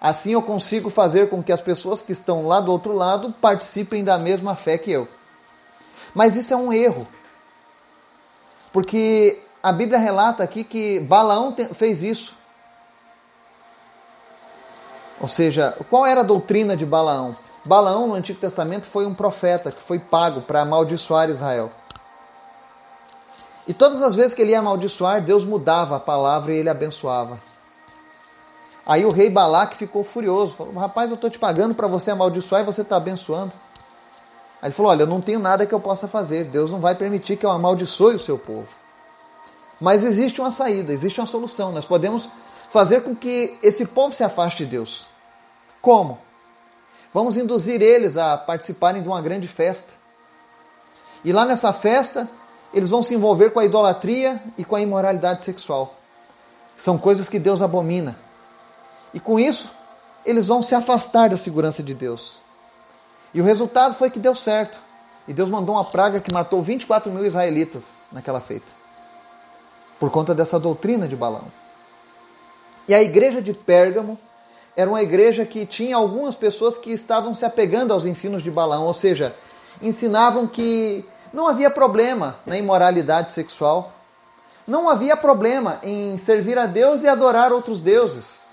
Assim 0.01 0.33
eu 0.33 0.41
consigo 0.41 0.89
fazer 0.89 1.29
com 1.29 1.41
que 1.41 1.51
as 1.53 1.61
pessoas 1.61 2.01
que 2.01 2.11
estão 2.11 2.45
lá 2.45 2.59
do 2.59 2.73
outro 2.73 2.93
lado 2.93 3.33
participem 3.39 4.03
da 4.03 4.17
mesma 4.17 4.53
fé 4.53 4.77
que 4.77 4.91
eu. 4.91 5.07
Mas 6.13 6.35
isso 6.35 6.53
é 6.53 6.57
um 6.57 6.73
erro. 6.73 7.07
Porque 8.73 9.41
a 9.63 9.71
Bíblia 9.71 9.97
relata 9.97 10.43
aqui 10.43 10.65
que 10.65 10.99
Balaão 10.99 11.55
fez 11.73 12.03
isso. 12.03 12.35
Ou 15.21 15.27
seja, 15.27 15.77
qual 15.89 16.05
era 16.05 16.21
a 16.21 16.23
doutrina 16.23 16.75
de 16.75 16.85
Balaão? 16.85 17.35
Balaão 17.65 18.07
no 18.07 18.13
Antigo 18.15 18.39
Testamento 18.39 18.85
foi 18.85 19.05
um 19.05 19.13
profeta 19.13 19.71
que 19.71 19.81
foi 19.81 19.99
pago 19.99 20.41
para 20.41 20.61
amaldiçoar 20.61 21.29
Israel. 21.29 21.71
E 23.67 23.73
todas 23.73 24.01
as 24.01 24.15
vezes 24.15 24.33
que 24.33 24.41
ele 24.41 24.51
ia 24.51 24.59
amaldiçoar, 24.59 25.21
Deus 25.21 25.45
mudava 25.45 25.97
a 25.97 25.99
palavra 25.99 26.53
e 26.53 26.57
ele 26.57 26.69
abençoava. 26.69 27.39
Aí 28.85 29.05
o 29.05 29.11
rei 29.11 29.29
Balaque 29.29 29.75
ficou 29.75 30.03
furioso, 30.03 30.55
falou: 30.55 30.73
Rapaz, 30.73 31.11
eu 31.11 31.15
estou 31.15 31.29
te 31.29 31.37
pagando 31.37 31.75
para 31.75 31.85
você 31.85 32.09
amaldiçoar 32.09 32.63
e 32.63 32.65
você 32.65 32.81
está 32.81 32.95
abençoando. 32.95 33.51
Aí 34.61 34.69
ele 34.69 34.73
falou: 34.73 34.91
Olha, 34.91 35.03
eu 35.03 35.07
não 35.07 35.21
tenho 35.21 35.39
nada 35.39 35.65
que 35.65 35.73
eu 35.73 35.79
possa 35.79 36.07
fazer, 36.07 36.45
Deus 36.45 36.71
não 36.71 36.79
vai 36.79 36.95
permitir 36.95 37.37
que 37.37 37.45
eu 37.45 37.51
amaldiçoe 37.51 38.15
o 38.15 38.19
seu 38.19 38.39
povo. 38.39 38.69
Mas 39.79 40.03
existe 40.03 40.41
uma 40.41 40.51
saída, 40.51 40.91
existe 40.91 41.19
uma 41.19 41.27
solução. 41.27 41.71
Nós 41.71 41.85
podemos 41.85 42.27
fazer 42.69 43.01
com 43.01 43.15
que 43.15 43.57
esse 43.61 43.85
povo 43.85 44.15
se 44.15 44.23
afaste 44.23 44.65
de 44.65 44.71
Deus. 44.71 45.07
Como? 45.81 46.17
Vamos 47.13 47.35
induzir 47.37 47.81
eles 47.81 48.17
a 48.17 48.37
participarem 48.37 49.01
de 49.01 49.07
uma 49.07 49.21
grande 49.21 49.47
festa. 49.47 49.93
E 51.23 51.33
lá 51.33 51.45
nessa 51.45 51.73
festa, 51.73 52.29
eles 52.73 52.89
vão 52.89 53.01
se 53.01 53.15
envolver 53.15 53.51
com 53.51 53.59
a 53.59 53.65
idolatria 53.65 54.41
e 54.57 54.63
com 54.63 54.75
a 54.75 54.81
imoralidade 54.81 55.43
sexual. 55.43 55.95
São 56.77 56.97
coisas 56.97 57.27
que 57.27 57.39
Deus 57.39 57.61
abomina. 57.61 58.17
E 59.13 59.19
com 59.19 59.39
isso, 59.39 59.71
eles 60.25 60.47
vão 60.47 60.61
se 60.61 60.75
afastar 60.75 61.29
da 61.29 61.37
segurança 61.37 61.81
de 61.81 61.93
Deus. 61.93 62.37
E 63.33 63.41
o 63.41 63.43
resultado 63.43 63.95
foi 63.95 64.09
que 64.09 64.19
deu 64.19 64.35
certo. 64.35 64.79
E 65.27 65.33
Deus 65.33 65.49
mandou 65.49 65.75
uma 65.75 65.85
praga 65.85 66.19
que 66.19 66.33
matou 66.33 66.61
24 66.61 67.11
mil 67.11 67.25
israelitas 67.25 67.83
naquela 68.11 68.39
feita. 68.39 68.65
Por 69.99 70.09
conta 70.09 70.33
dessa 70.33 70.59
doutrina 70.59 71.07
de 71.07 71.15
Balaão. 71.15 71.51
E 72.87 72.93
a 72.93 73.01
igreja 73.01 73.41
de 73.41 73.53
Pérgamo 73.53 74.17
era 74.75 74.89
uma 74.89 75.01
igreja 75.01 75.45
que 75.45 75.65
tinha 75.65 75.95
algumas 75.95 76.35
pessoas 76.35 76.77
que 76.77 76.91
estavam 76.91 77.33
se 77.33 77.45
apegando 77.45 77.93
aos 77.93 78.05
ensinos 78.05 78.41
de 78.41 78.51
Balaão, 78.51 78.85
ou 78.85 78.93
seja, 78.93 79.35
ensinavam 79.81 80.47
que 80.47 81.05
não 81.33 81.47
havia 81.47 81.69
problema 81.69 82.37
na 82.45 82.57
imoralidade 82.57 83.31
sexual, 83.31 83.91
não 84.67 84.87
havia 84.87 85.17
problema 85.17 85.79
em 85.81 86.17
servir 86.17 86.57
a 86.57 86.65
Deus 86.65 87.01
e 87.01 87.07
adorar 87.07 87.51
outros 87.51 87.81
deuses. 87.81 88.49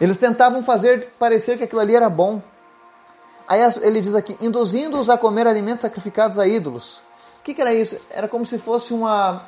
Eles 0.00 0.18
tentavam 0.18 0.62
fazer 0.62 1.12
parecer 1.18 1.56
que 1.56 1.64
aquilo 1.64 1.80
ali 1.80 1.94
era 1.94 2.08
bom. 2.08 2.42
Aí 3.46 3.60
ele 3.82 4.00
diz 4.00 4.14
aqui, 4.14 4.36
induzindo-os 4.40 5.08
a 5.08 5.18
comer 5.18 5.46
alimentos 5.46 5.80
sacrificados 5.80 6.38
a 6.38 6.46
ídolos. 6.48 6.98
O 7.40 7.44
que, 7.44 7.54
que, 7.54 7.60
era 7.60 7.74
isso? 7.74 8.00
Era 8.10 8.26
como 8.26 8.46
se 8.46 8.58
fosse 8.58 8.94
uma, 8.94 9.44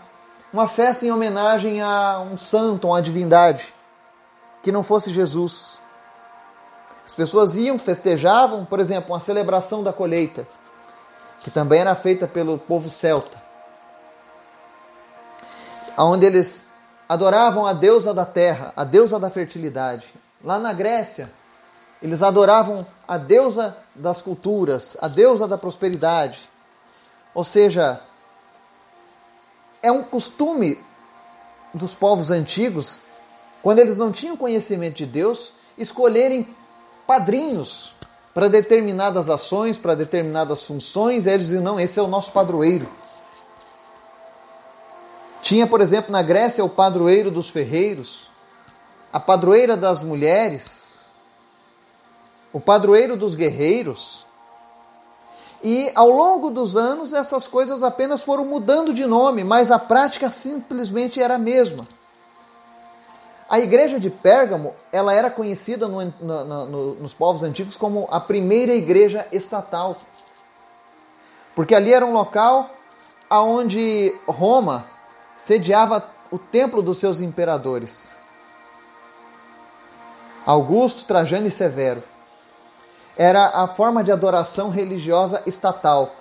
uma 0.57 0.69
festa 0.69 1.05
em 1.05 1.13
homenagem 1.13 1.83
a 1.83 2.19
um 2.21 2.39
santo, 2.39 2.87
a 2.87 2.93
uma 2.93 3.03
divindade, 3.03 3.75
que 4.63 4.73
não 4.73 4.83
fosse 4.83 5.11
Jesus. 5.11 5.79
As 7.07 7.15
pessoas 7.15 7.57
iam, 7.57 7.79
festejavam, 7.79 8.65
por 8.65 8.81
exemplo, 8.81 9.13
uma 9.13 9.21
celebração 9.21 9.83
da 9.83 9.93
colheita, 9.93 10.49
que 11.41 11.51
também 11.51 11.81
era 11.81 11.95
feita 11.95 12.27
pelo 12.27 12.57
povo 12.57 12.89
celta, 12.89 13.37
onde 15.99 16.25
eles 16.25 16.63
adoravam 17.07 17.67
a 17.67 17.75
deusa 17.75 18.15
da 18.15 18.25
terra, 18.25 18.73
a 18.75 18.83
deusa 18.83 19.21
da 19.21 19.29
fertilidade. 19.29 20.07
Lá 20.43 20.59
na 20.59 20.73
Grécia, 20.73 21.31
eles 22.03 22.23
adoravam 22.23 22.87
a 23.07 23.19
deusa 23.19 23.77
das 23.95 24.23
culturas, 24.23 24.97
a 25.03 25.07
deusa 25.07 25.47
da 25.47 25.59
prosperidade. 25.59 26.49
Ou 27.35 27.45
seja, 27.45 28.01
é 29.87 29.93
um 29.93 30.03
costume 30.03 30.79
dos 31.73 31.95
povos 31.95 32.31
antigos, 32.31 33.01
quando 33.63 33.79
eles 33.79 33.97
não 33.97 34.11
tinham 34.11 34.37
conhecimento 34.37 34.97
de 34.97 35.07
Deus, 35.07 35.53
escolherem 35.79 36.49
padrinhos 37.07 37.95
para 38.35 38.49
determinadas 38.49 39.31
ações, 39.31 39.79
para 39.79 39.95
determinadas 39.95 40.65
funções, 40.65 41.25
eles 41.25 41.47
diziam, 41.47 41.63
não, 41.63 41.79
esse 41.79 41.99
é 41.99 42.03
o 42.03 42.09
nosso 42.09 42.33
padroeiro. 42.33 42.89
Tinha, 45.41 45.67
por 45.67 45.81
exemplo, 45.81 46.11
na 46.11 46.21
Grécia 46.21 46.65
o 46.65 46.69
padroeiro 46.69 47.31
dos 47.31 47.49
ferreiros, 47.49 48.29
a 49.13 49.21
padroeira 49.21 49.77
das 49.77 50.03
mulheres, 50.03 50.97
o 52.53 52.61
padroeiro 52.61 53.17
dos 53.17 53.37
guerreiros. 53.37 54.27
E 55.63 55.91
ao 55.95 56.11
longo 56.11 56.51
dos 56.51 56.77
anos 56.77 57.13
essas 57.13 57.47
coisas 57.47 57.83
apenas 57.83 58.23
foram 58.23 58.45
mudando 58.45 58.93
de 58.93 59.07
nome, 59.07 59.43
mas 59.43 59.71
a 59.71 59.79
prática 59.79 60.31
simplesmente 60.31 61.21
era 61.21 61.37
a 61.37 61.39
mesma. 61.39 61.87
A 63.49 63.61
igreja 63.61 64.01
de 64.01 64.11
Pérgamo, 64.11 64.75
ela 64.91 65.15
era 65.15 65.31
conhecida 65.31 65.87
no, 65.87 66.13
no, 66.21 66.45
no, 66.67 66.95
nos 66.95 67.15
povos 67.15 67.43
antigos 67.45 67.77
como 67.77 68.09
a 68.11 68.19
primeira 68.19 68.75
igreja 68.75 69.27
estatal. 69.31 69.97
Porque 71.55 71.75
ali 71.75 71.93
era 71.93 72.05
um 72.05 72.13
local 72.13 72.71
onde 73.31 74.15
Roma 74.27 74.85
sediava 75.39 76.05
o 76.31 76.39
templo 76.39 76.83
dos 76.83 76.99
seus 76.99 77.21
imperadores. 77.21 78.11
Augusto, 80.45 81.05
Trajano 81.05 81.47
e 81.47 81.51
Severo. 81.51 82.03
Era 83.17 83.47
a 83.47 83.69
forma 83.69 84.05
de 84.05 84.13
adoração 84.13 84.69
religiosa 84.69 85.43
estatal. 85.47 86.15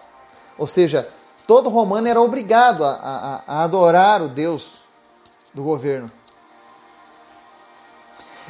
Ou 0.58 0.66
seja, 0.66 1.10
todo 1.46 1.70
romano 1.70 2.08
era 2.08 2.22
obrigado 2.22 2.84
a, 2.84 2.92
a, 2.92 3.44
a 3.46 3.64
adorar 3.64 4.22
o 4.22 4.28
Deus 4.28 4.80
do 5.54 5.64
governo. 5.64 6.12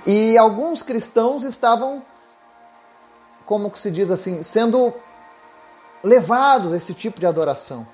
E 0.05 0.37
alguns 0.37 0.83
cristãos 0.83 1.43
estavam, 1.43 2.03
como 3.45 3.75
se 3.75 3.89
diz 3.89 4.11
assim, 4.11 4.43
sendo 4.43 4.93
levados 6.03 6.71
a 6.71 6.77
esse 6.77 6.93
tipo 6.93 7.19
de 7.19 7.25
adoração. 7.25 7.87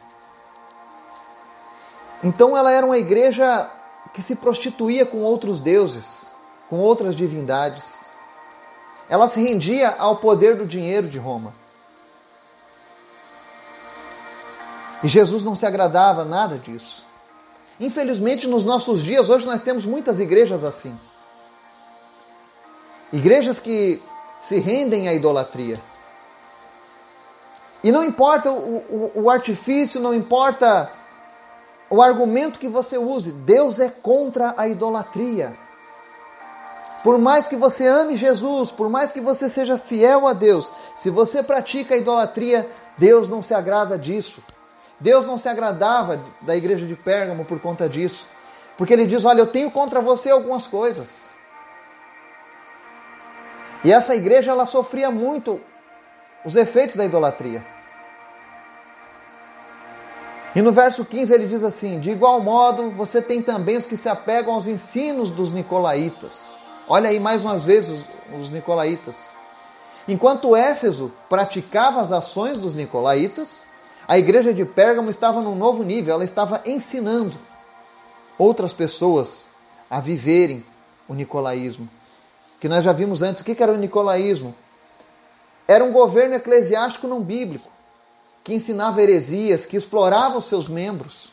Então 2.21 2.55
ela 2.55 2.71
era 2.71 2.85
uma 2.85 2.97
igreja 2.97 3.69
que 4.13 4.21
se 4.21 4.35
prostituía 4.35 5.05
com 5.05 5.19
outros 5.19 5.61
deuses, 5.61 6.27
com 6.69 6.79
outras 6.79 7.15
divindades. 7.15 8.10
Ela 9.11 9.27
se 9.27 9.41
rendia 9.41 9.93
ao 9.99 10.15
poder 10.15 10.55
do 10.55 10.65
dinheiro 10.65 11.05
de 11.09 11.17
Roma. 11.17 11.53
E 15.03 15.09
Jesus 15.09 15.43
não 15.43 15.53
se 15.53 15.65
agradava 15.65 16.23
nada 16.23 16.57
disso. 16.57 17.05
Infelizmente, 17.77 18.47
nos 18.47 18.63
nossos 18.63 19.03
dias, 19.03 19.29
hoje 19.29 19.45
nós 19.45 19.63
temos 19.63 19.85
muitas 19.85 20.21
igrejas 20.21 20.63
assim. 20.63 20.97
Igrejas 23.11 23.59
que 23.59 24.01
se 24.41 24.61
rendem 24.61 25.09
à 25.09 25.13
idolatria. 25.13 25.77
E 27.83 27.91
não 27.91 28.05
importa 28.05 28.49
o, 28.49 28.77
o, 28.77 29.23
o, 29.23 29.29
artifício, 29.29 29.99
não 29.99 30.13
importa 30.13 30.89
o 31.89 32.01
argumento 32.01 32.59
que 32.59 32.69
você 32.69 32.97
use, 32.97 33.33
Deus 33.33 33.77
é 33.77 33.89
contra 33.89 34.53
a 34.55 34.69
idolatria. 34.69 35.53
Por 37.03 37.17
mais 37.17 37.47
que 37.47 37.55
você 37.55 37.87
ame 37.87 38.15
Jesus, 38.15 38.71
por 38.71 38.89
mais 38.89 39.11
que 39.11 39.19
você 39.19 39.49
seja 39.49 39.77
fiel 39.77 40.27
a 40.27 40.33
Deus, 40.33 40.71
se 40.95 41.09
você 41.09 41.41
pratica 41.41 41.95
a 41.95 41.97
idolatria, 41.97 42.69
Deus 42.97 43.27
não 43.27 43.41
se 43.41 43.53
agrada 43.53 43.97
disso. 43.97 44.43
Deus 44.99 45.25
não 45.25 45.37
se 45.37 45.49
agradava 45.49 46.23
da 46.41 46.55
igreja 46.55 46.85
de 46.85 46.95
Pérgamo 46.95 47.43
por 47.43 47.59
conta 47.59 47.89
disso. 47.89 48.27
Porque 48.77 48.93
ele 48.93 49.07
diz: 49.07 49.25
Olha, 49.25 49.39
eu 49.39 49.47
tenho 49.47 49.71
contra 49.71 49.99
você 49.99 50.29
algumas 50.29 50.67
coisas. 50.67 51.31
E 53.83 53.91
essa 53.91 54.15
igreja 54.15 54.51
ela 54.51 54.67
sofria 54.67 55.09
muito 55.09 55.59
os 56.45 56.55
efeitos 56.55 56.95
da 56.95 57.03
idolatria. 57.03 57.65
E 60.55 60.61
no 60.61 60.71
verso 60.71 61.03
15 61.03 61.33
ele 61.33 61.47
diz 61.47 61.63
assim: 61.63 61.99
De 61.99 62.11
igual 62.11 62.39
modo, 62.41 62.91
você 62.91 63.23
tem 63.23 63.41
também 63.41 63.77
os 63.77 63.87
que 63.87 63.97
se 63.97 64.07
apegam 64.07 64.53
aos 64.53 64.67
ensinos 64.67 65.31
dos 65.31 65.51
nicolaítas. 65.51 66.60
Olha 66.93 67.09
aí 67.09 67.21
mais 67.21 67.45
umas 67.45 67.63
vezes 67.63 68.09
os, 68.33 68.37
os 68.37 68.49
nicolaítas. 68.49 69.29
Enquanto 70.05 70.57
Éfeso 70.57 71.09
praticava 71.29 72.01
as 72.01 72.11
ações 72.11 72.59
dos 72.59 72.75
nicolaítas, 72.75 73.63
a 74.05 74.17
igreja 74.17 74.53
de 74.53 74.65
Pérgamo 74.65 75.09
estava 75.09 75.39
num 75.39 75.55
novo 75.55 75.83
nível, 75.83 76.15
ela 76.15 76.25
estava 76.25 76.61
ensinando 76.65 77.37
outras 78.37 78.73
pessoas 78.73 79.47
a 79.89 80.01
viverem 80.01 80.65
o 81.07 81.13
nicolaísmo 81.13 81.87
que 82.59 82.67
nós 82.67 82.83
já 82.83 82.91
vimos 82.91 83.21
antes. 83.21 83.41
O 83.41 83.45
que 83.45 83.63
era 83.63 83.71
o 83.71 83.77
nicolaísmo? 83.77 84.53
Era 85.65 85.85
um 85.85 85.93
governo 85.93 86.35
eclesiástico 86.35 87.07
não 87.07 87.21
bíblico, 87.21 87.69
que 88.43 88.53
ensinava 88.53 89.01
heresias, 89.01 89.65
que 89.65 89.77
explorava 89.77 90.39
os 90.39 90.43
seus 90.43 90.67
membros, 90.67 91.31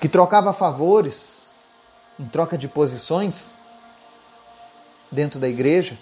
que 0.00 0.08
trocava 0.08 0.54
favores 0.54 1.37
em 2.18 2.26
troca 2.26 2.58
de 2.58 2.68
posições 2.68 3.54
dentro 5.10 5.38
da 5.38 5.48
igreja. 5.48 5.98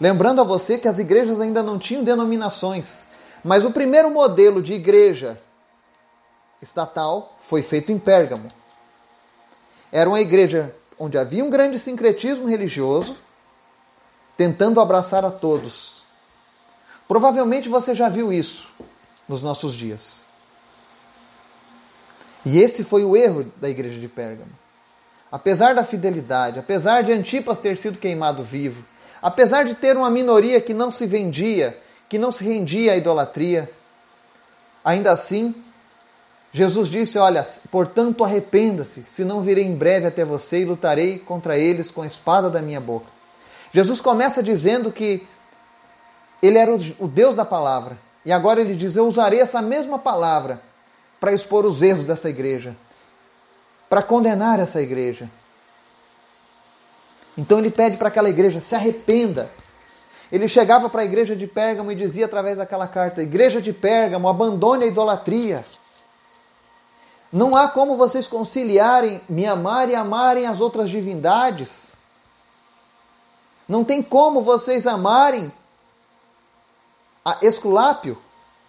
Lembrando 0.00 0.40
a 0.40 0.44
você 0.44 0.78
que 0.78 0.88
as 0.88 0.98
igrejas 0.98 1.40
ainda 1.40 1.62
não 1.62 1.78
tinham 1.78 2.04
denominações, 2.04 3.04
mas 3.42 3.64
o 3.64 3.72
primeiro 3.72 4.10
modelo 4.10 4.62
de 4.62 4.72
igreja 4.72 5.40
estatal 6.62 7.36
foi 7.40 7.62
feito 7.62 7.92
em 7.92 7.98
Pérgamo. 7.98 8.50
Era 9.90 10.08
uma 10.08 10.20
igreja 10.20 10.74
onde 10.98 11.16
havia 11.16 11.44
um 11.44 11.50
grande 11.50 11.78
sincretismo 11.78 12.48
religioso, 12.48 13.16
tentando 14.36 14.80
abraçar 14.80 15.24
a 15.24 15.30
todos. 15.30 16.02
Provavelmente 17.06 17.68
você 17.68 17.94
já 17.94 18.08
viu 18.08 18.32
isso 18.32 18.68
nos 19.28 19.42
nossos 19.42 19.74
dias. 19.74 20.27
E 22.44 22.58
esse 22.60 22.84
foi 22.84 23.04
o 23.04 23.16
erro 23.16 23.52
da 23.56 23.68
igreja 23.68 23.98
de 23.98 24.08
Pérgamo. 24.08 24.50
Apesar 25.30 25.74
da 25.74 25.84
fidelidade, 25.84 26.58
apesar 26.58 27.02
de 27.02 27.12
Antipas 27.12 27.58
ter 27.58 27.76
sido 27.76 27.98
queimado 27.98 28.42
vivo, 28.42 28.82
apesar 29.20 29.64
de 29.64 29.74
ter 29.74 29.96
uma 29.96 30.10
minoria 30.10 30.60
que 30.60 30.72
não 30.72 30.90
se 30.90 31.06
vendia, 31.06 31.76
que 32.08 32.18
não 32.18 32.32
se 32.32 32.44
rendia 32.44 32.92
à 32.92 32.96
idolatria, 32.96 33.70
ainda 34.84 35.12
assim 35.12 35.54
Jesus 36.52 36.88
disse: 36.88 37.18
Olha, 37.18 37.46
portanto 37.70 38.24
arrependa-se, 38.24 39.04
senão 39.08 39.42
virei 39.42 39.64
em 39.64 39.74
breve 39.74 40.06
até 40.06 40.24
você 40.24 40.60
e 40.60 40.64
lutarei 40.64 41.18
contra 41.18 41.58
eles 41.58 41.90
com 41.90 42.02
a 42.02 42.06
espada 42.06 42.48
da 42.48 42.62
minha 42.62 42.80
boca. 42.80 43.06
Jesus 43.72 44.00
começa 44.00 44.42
dizendo 44.42 44.90
que 44.90 45.26
ele 46.42 46.56
era 46.58 46.72
o 46.72 47.06
Deus 47.06 47.34
da 47.34 47.44
palavra. 47.44 47.96
E 48.24 48.32
agora 48.32 48.60
ele 48.60 48.74
diz: 48.74 48.96
Eu 48.96 49.06
usarei 49.06 49.40
essa 49.40 49.60
mesma 49.60 49.98
palavra 49.98 50.60
para 51.20 51.32
expor 51.32 51.64
os 51.64 51.82
erros 51.82 52.04
dessa 52.04 52.28
igreja, 52.28 52.76
para 53.88 54.02
condenar 54.02 54.60
essa 54.60 54.80
igreja. 54.80 55.28
Então 57.36 57.58
ele 57.58 57.70
pede 57.70 57.96
para 57.96 58.08
aquela 58.08 58.28
igreja: 58.28 58.60
se 58.60 58.74
arrependa. 58.74 59.50
Ele 60.30 60.46
chegava 60.46 60.90
para 60.90 61.02
a 61.02 61.04
igreja 61.04 61.34
de 61.34 61.46
Pérgamo 61.46 61.90
e 61.90 61.94
dizia 61.94 62.26
através 62.26 62.58
daquela 62.58 62.86
carta: 62.86 63.22
Igreja 63.22 63.62
de 63.62 63.72
Pérgamo, 63.72 64.28
abandone 64.28 64.84
a 64.84 64.88
idolatria. 64.88 65.64
Não 67.32 67.54
há 67.54 67.68
como 67.68 67.96
vocês 67.96 68.26
conciliarem 68.26 69.20
me 69.28 69.46
amar 69.46 69.88
e 69.88 69.94
amarem 69.94 70.46
as 70.46 70.60
outras 70.60 70.88
divindades. 70.90 71.92
Não 73.68 73.84
tem 73.84 74.02
como 74.02 74.40
vocês 74.40 74.86
amarem 74.86 75.52
a 77.22 77.38
Esculápio, 77.42 78.16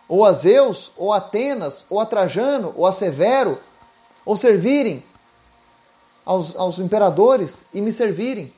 ou 0.09 0.25
a 0.25 0.33
Zeus, 0.33 0.91
ou 0.97 1.13
a 1.13 1.17
Atenas, 1.17 1.85
ou 1.89 1.99
a 1.99 2.05
Trajano, 2.05 2.73
ou 2.75 2.87
a 2.87 2.91
Severo, 2.91 3.59
ou 4.25 4.35
servirem 4.35 5.03
aos, 6.25 6.55
aos 6.57 6.79
imperadores 6.79 7.65
e 7.71 7.79
me 7.79 7.93
servirem. 7.93 8.51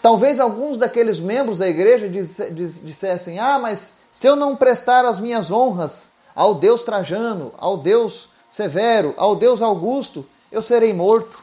Talvez 0.00 0.38
alguns 0.38 0.78
daqueles 0.78 1.18
membros 1.18 1.58
da 1.58 1.68
igreja 1.68 2.08
dissessem: 2.08 3.38
Ah, 3.38 3.58
mas 3.58 3.92
se 4.12 4.26
eu 4.26 4.36
não 4.36 4.54
prestar 4.54 5.04
as 5.04 5.18
minhas 5.18 5.50
honras 5.50 6.08
ao 6.34 6.54
Deus 6.54 6.82
Trajano, 6.82 7.52
ao 7.58 7.76
Deus 7.76 8.28
Severo, 8.50 9.14
ao 9.16 9.34
Deus 9.34 9.60
Augusto, 9.60 10.24
eu 10.52 10.62
serei 10.62 10.92
morto. 10.92 11.42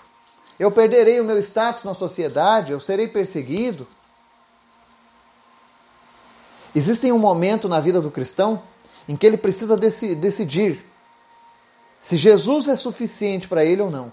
Eu 0.57 0.71
perderei 0.71 1.19
o 1.19 1.25
meu 1.25 1.39
status 1.39 1.83
na 1.83 1.93
sociedade, 1.93 2.71
eu 2.71 2.79
serei 2.79 3.07
perseguido. 3.07 3.87
Existe 6.73 7.11
um 7.11 7.19
momento 7.19 7.67
na 7.67 7.79
vida 7.79 7.99
do 7.99 8.09
cristão 8.09 8.61
em 9.07 9.15
que 9.15 9.25
ele 9.25 9.37
precisa 9.37 9.75
decidir 9.75 10.83
se 12.01 12.17
Jesus 12.17 12.67
é 12.67 12.75
suficiente 12.75 13.47
para 13.47 13.63
ele 13.63 13.81
ou 13.81 13.91
não. 13.91 14.11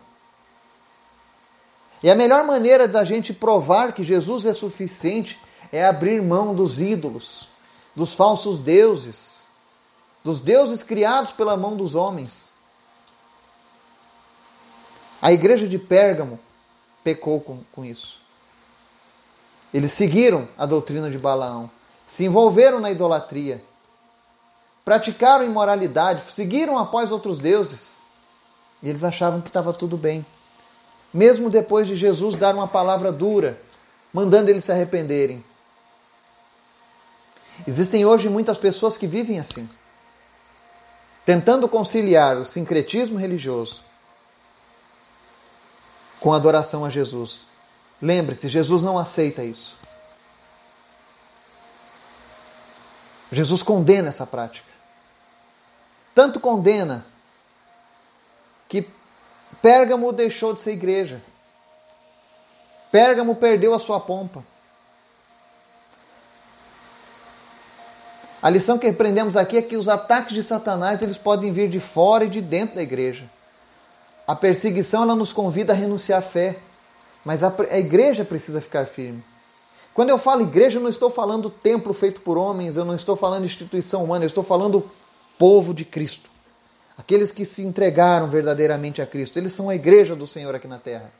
E 2.03 2.11
a 2.11 2.15
melhor 2.15 2.45
maneira 2.45 2.87
da 2.87 3.03
gente 3.03 3.33
provar 3.33 3.93
que 3.93 4.05
Jesus 4.05 4.45
é 4.45 4.55
suficiente 4.55 5.39
é 5.73 5.85
abrir 5.85 6.23
mão 6.23 6.55
dos 6.55 6.81
ídolos, 6.81 7.49
dos 7.95 8.15
falsos 8.15 8.61
deuses, 8.63 9.47
dos 10.23 10.41
deuses 10.41 10.83
criados 10.83 11.33
pela 11.33 11.57
mão 11.57 11.77
dos 11.77 11.95
homens. 11.95 12.55
A 15.21 15.33
igreja 15.33 15.67
de 15.67 15.79
Pérgamo 15.79 16.39
pecou 17.03 17.41
com, 17.41 17.61
com 17.73 17.85
isso. 17.85 18.21
Eles 19.75 19.93
seguiram 19.93 20.49
a 20.57 20.65
doutrina 20.65 21.11
de 21.11 21.19
Balaão, 21.19 21.71
se 22.09 22.25
envolveram 22.25 22.81
na 22.81 22.91
idolatria, 22.91 23.63
praticaram 24.85 25.45
imoralidade, 25.45 26.23
seguiram 26.33 26.77
após 26.77 27.13
outros 27.13 27.39
deuses. 27.39 27.99
E 28.83 28.89
eles 28.89 29.05
achavam 29.05 29.41
que 29.41 29.49
estava 29.49 29.73
tudo 29.73 29.97
bem. 29.97 30.27
Mesmo 31.15 31.49
depois 31.49 31.87
de 31.87 31.95
Jesus 31.95 32.35
dar 32.35 32.55
uma 32.55 32.67
palavra 32.67 33.13
dura, 33.13 33.61
mandando 34.13 34.51
eles 34.51 34.65
se 34.65 34.73
arrependerem. 34.73 35.45
Existem 37.67 38.05
hoje 38.05 38.29
muitas 38.29 38.59
pessoas 38.59 38.97
que 38.97 39.07
vivem 39.07 39.39
assim 39.39 39.69
tentando 41.29 41.69
conciliar 41.69 42.39
o 42.39 42.47
sincretismo 42.47 43.19
religioso 43.19 43.83
com 46.19 46.33
a 46.33 46.37
adoração 46.37 46.87
a 46.87 46.89
Jesus. 46.89 47.45
Lembre-se, 48.01 48.49
Jesus 48.49 48.81
não 48.81 48.99
aceita 48.99 49.45
isso. 49.45 49.78
Jesus 53.31 53.63
condena 53.63 54.09
essa 54.09 54.27
prática. 54.27 54.69
Tanto 56.15 56.41
condena 56.41 57.05
que 58.69 58.87
Pérgamo 59.63 60.13
deixou 60.13 60.53
de 60.53 60.61
ser 60.61 60.73
igreja. 60.73 61.21
Pérgamo 62.91 63.35
perdeu 63.37 63.75
a 63.75 63.79
sua 63.79 64.01
pompa. 64.01 64.45
A 68.41 68.49
lição 68.49 68.79
que 68.79 68.87
aprendemos 68.87 69.37
aqui 69.37 69.57
é 69.57 69.63
que 69.63 69.77
os 69.77 69.89
ataques 69.89 70.35
de 70.35 70.43
Satanás 70.43 71.03
eles 71.03 71.19
podem 71.19 71.53
vir 71.53 71.69
de 71.69 71.81
fora 71.81 72.25
e 72.25 72.29
de 72.29 72.41
dentro 72.41 72.77
da 72.77 72.83
igreja. 72.83 73.25
A 74.27 74.37
perseguição 74.37 75.03
ela 75.03 75.17
nos 75.17 75.33
convida 75.33 75.73
a 75.73 75.77
renunciar 75.77 76.21
à 76.21 76.23
fé, 76.23 76.57
mas 77.25 77.43
a, 77.43 77.53
a 77.71 77.79
igreja 77.79 78.25
precisa 78.25 78.61
ficar 78.61 78.87
firme. 78.87 79.25
Quando 79.99 80.11
eu 80.11 80.19
falo 80.19 80.43
igreja, 80.43 80.79
eu 80.79 80.81
não 80.81 80.89
estou 80.89 81.11
falando 81.11 81.51
templo 81.51 81.93
feito 81.93 82.21
por 82.21 82.39
homens, 82.39 82.77
eu 82.77 82.85
não 82.85 82.95
estou 82.95 83.17
falando 83.17 83.45
instituição 83.45 84.05
humana, 84.05 84.25
eu 84.25 84.29
estou 84.29 84.45
falando 84.45 84.89
povo 85.37 85.75
de 85.75 85.85
Cristo. 85.85 86.31
Aqueles 86.97 87.33
que 87.33 87.45
se 87.45 87.63
entregaram 87.63 88.29
verdadeiramente 88.29 89.03
a 89.03 89.07
Cristo, 89.07 89.41
eles 89.41 89.55
são 89.55 89.69
a 89.69 89.75
igreja 89.75 90.15
do 90.15 90.25
Senhor 90.25 90.55
aqui 90.55 90.69
na 90.69 90.79
terra. 90.79 91.11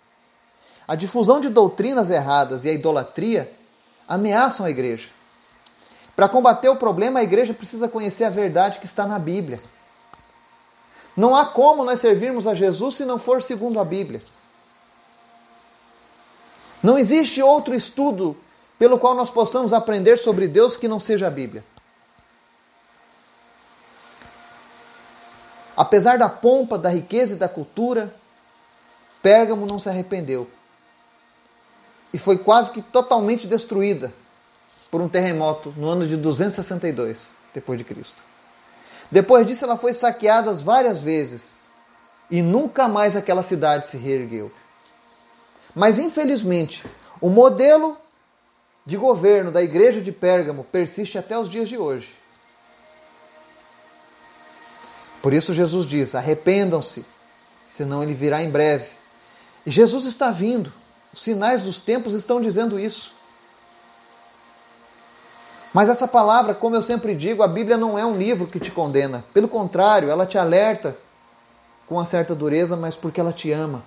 A 0.87 0.95
difusão 0.95 1.41
de 1.41 1.49
doutrinas 1.49 2.09
erradas 2.09 2.65
e 2.65 2.69
a 2.69 2.73
idolatria 2.73 3.53
ameaçam 4.07 4.65
a 4.65 4.71
igreja. 4.71 5.09
Para 6.15 6.29
combater 6.29 6.69
o 6.69 6.77
problema, 6.77 7.19
a 7.19 7.25
igreja 7.25 7.53
precisa 7.53 7.89
conhecer 7.89 8.23
a 8.23 8.31
verdade 8.31 8.79
que 8.79 8.87
está 8.87 9.09
na 9.09 9.19
Bíblia. 9.19 9.61
Não 11.17 11.35
há 11.35 11.47
como 11.47 11.83
nós 11.83 11.99
servirmos 11.99 12.47
a 12.47 12.55
Jesus 12.55 12.95
se 12.95 13.05
não 13.05 13.19
for 13.19 13.43
segundo 13.43 13.81
a 13.81 13.85
Bíblia. 13.85 14.23
Não 16.81 16.97
existe 16.97 17.43
outro 17.43 17.75
estudo 17.75 18.37
pelo 18.79 18.99
qual 18.99 19.15
nós 19.15 19.31
possamos 19.31 19.73
aprender 19.73 20.17
sobre 20.17 20.47
Deus 20.47 20.77
que 20.77 20.87
não 20.87 20.99
seja 20.99 21.27
a 21.27 21.31
Bíblia. 21.31 21.65
Apesar 25.77 26.19
da 26.19 26.29
pompa, 26.29 26.77
da 26.77 26.89
riqueza 26.89 27.35
e 27.35 27.37
da 27.37 27.49
cultura, 27.49 28.15
Pérgamo 29.23 29.67
não 29.67 29.79
se 29.79 29.89
arrependeu. 29.89 30.49
E 32.13 32.19
foi 32.19 32.39
quase 32.39 32.71
que 32.71 32.81
totalmente 32.81 33.47
destruída 33.47 34.13
por 34.91 35.01
um 35.01 35.09
terremoto 35.09 35.75
no 35.77 35.89
ano 35.89 36.07
de 36.07 36.17
262 36.17 37.37
depois 37.53 37.79
de 37.79 37.85
Cristo. 37.85 38.23
Depois 39.11 39.47
disso, 39.47 39.65
ela 39.65 39.77
foi 39.77 39.95
saqueada 39.95 40.53
várias 40.55 41.03
vezes 41.03 41.63
e 42.31 42.43
nunca 42.43 42.89
mais 42.89 43.17
aquela 43.17 43.43
cidade 43.43 43.89
se 43.89 43.97
reergueu. 43.97 44.51
Mas 45.75 45.99
infelizmente, 45.99 46.85
o 47.21 47.29
modelo 47.29 47.97
de 48.89 48.97
governo 48.97 49.53
da 49.53 49.63
igreja 49.63 50.01
de 50.01 50.11
Pérgamo 50.11 50.65
persiste 50.65 51.19
até 51.19 51.39
os 51.39 51.47
dias 51.47 51.69
de 51.69 51.77
hoje. 51.77 52.09
Por 55.21 55.35
isso 55.35 55.53
Jesus 55.53 55.85
diz: 55.85 56.15
arrependam-se, 56.15 57.05
senão 57.69 58.03
ele 58.03 58.15
virá 58.15 58.43
em 58.43 58.51
breve. 58.51 58.87
E 59.67 59.71
Jesus 59.71 60.07
está 60.07 60.31
vindo. 60.31 60.73
Os 61.13 61.21
sinais 61.21 61.65
dos 61.65 61.81
tempos 61.81 62.15
estão 62.15 62.41
dizendo 62.41 62.81
isso. 62.81 63.13
Mas 65.75 65.91
essa 65.91 66.09
palavra, 66.09 66.55
como 66.55 66.75
eu 66.75 66.83
sempre 66.83 67.15
digo, 67.15 67.43
a 67.43 67.47
Bíblia 67.47 67.77
não 67.77 67.99
é 67.99 68.07
um 68.07 68.17
livro 68.17 68.47
que 68.47 68.59
te 68.59 68.71
condena. 68.71 69.23
Pelo 69.35 69.49
contrário, 69.49 70.09
ela 70.09 70.25
te 70.25 70.39
alerta 70.39 70.97
com 71.87 71.97
uma 71.97 72.07
certa 72.07 72.35
dureza, 72.35 72.75
mas 72.75 72.95
porque 72.95 73.21
ela 73.21 73.35
te 73.35 73.53
ama. 73.53 73.83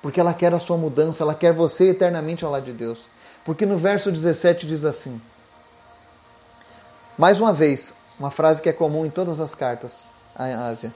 Porque 0.00 0.18
ela 0.18 0.32
quer 0.32 0.54
a 0.54 0.58
sua 0.58 0.78
mudança, 0.78 1.22
ela 1.22 1.34
quer 1.34 1.52
você 1.52 1.90
eternamente 1.90 2.42
ao 2.42 2.50
lado 2.50 2.64
de 2.64 2.72
Deus. 2.72 3.00
Porque 3.44 3.64
no 3.64 3.76
verso 3.76 4.10
17 4.10 4.66
diz 4.66 4.84
assim: 4.84 5.20
Mais 7.16 7.40
uma 7.40 7.52
vez, 7.52 7.94
uma 8.18 8.30
frase 8.30 8.62
que 8.62 8.68
é 8.68 8.72
comum 8.72 9.06
em 9.06 9.10
todas 9.10 9.40
as 9.40 9.54
cartas 9.54 10.10
à 10.34 10.44
Ásia. 10.68 10.94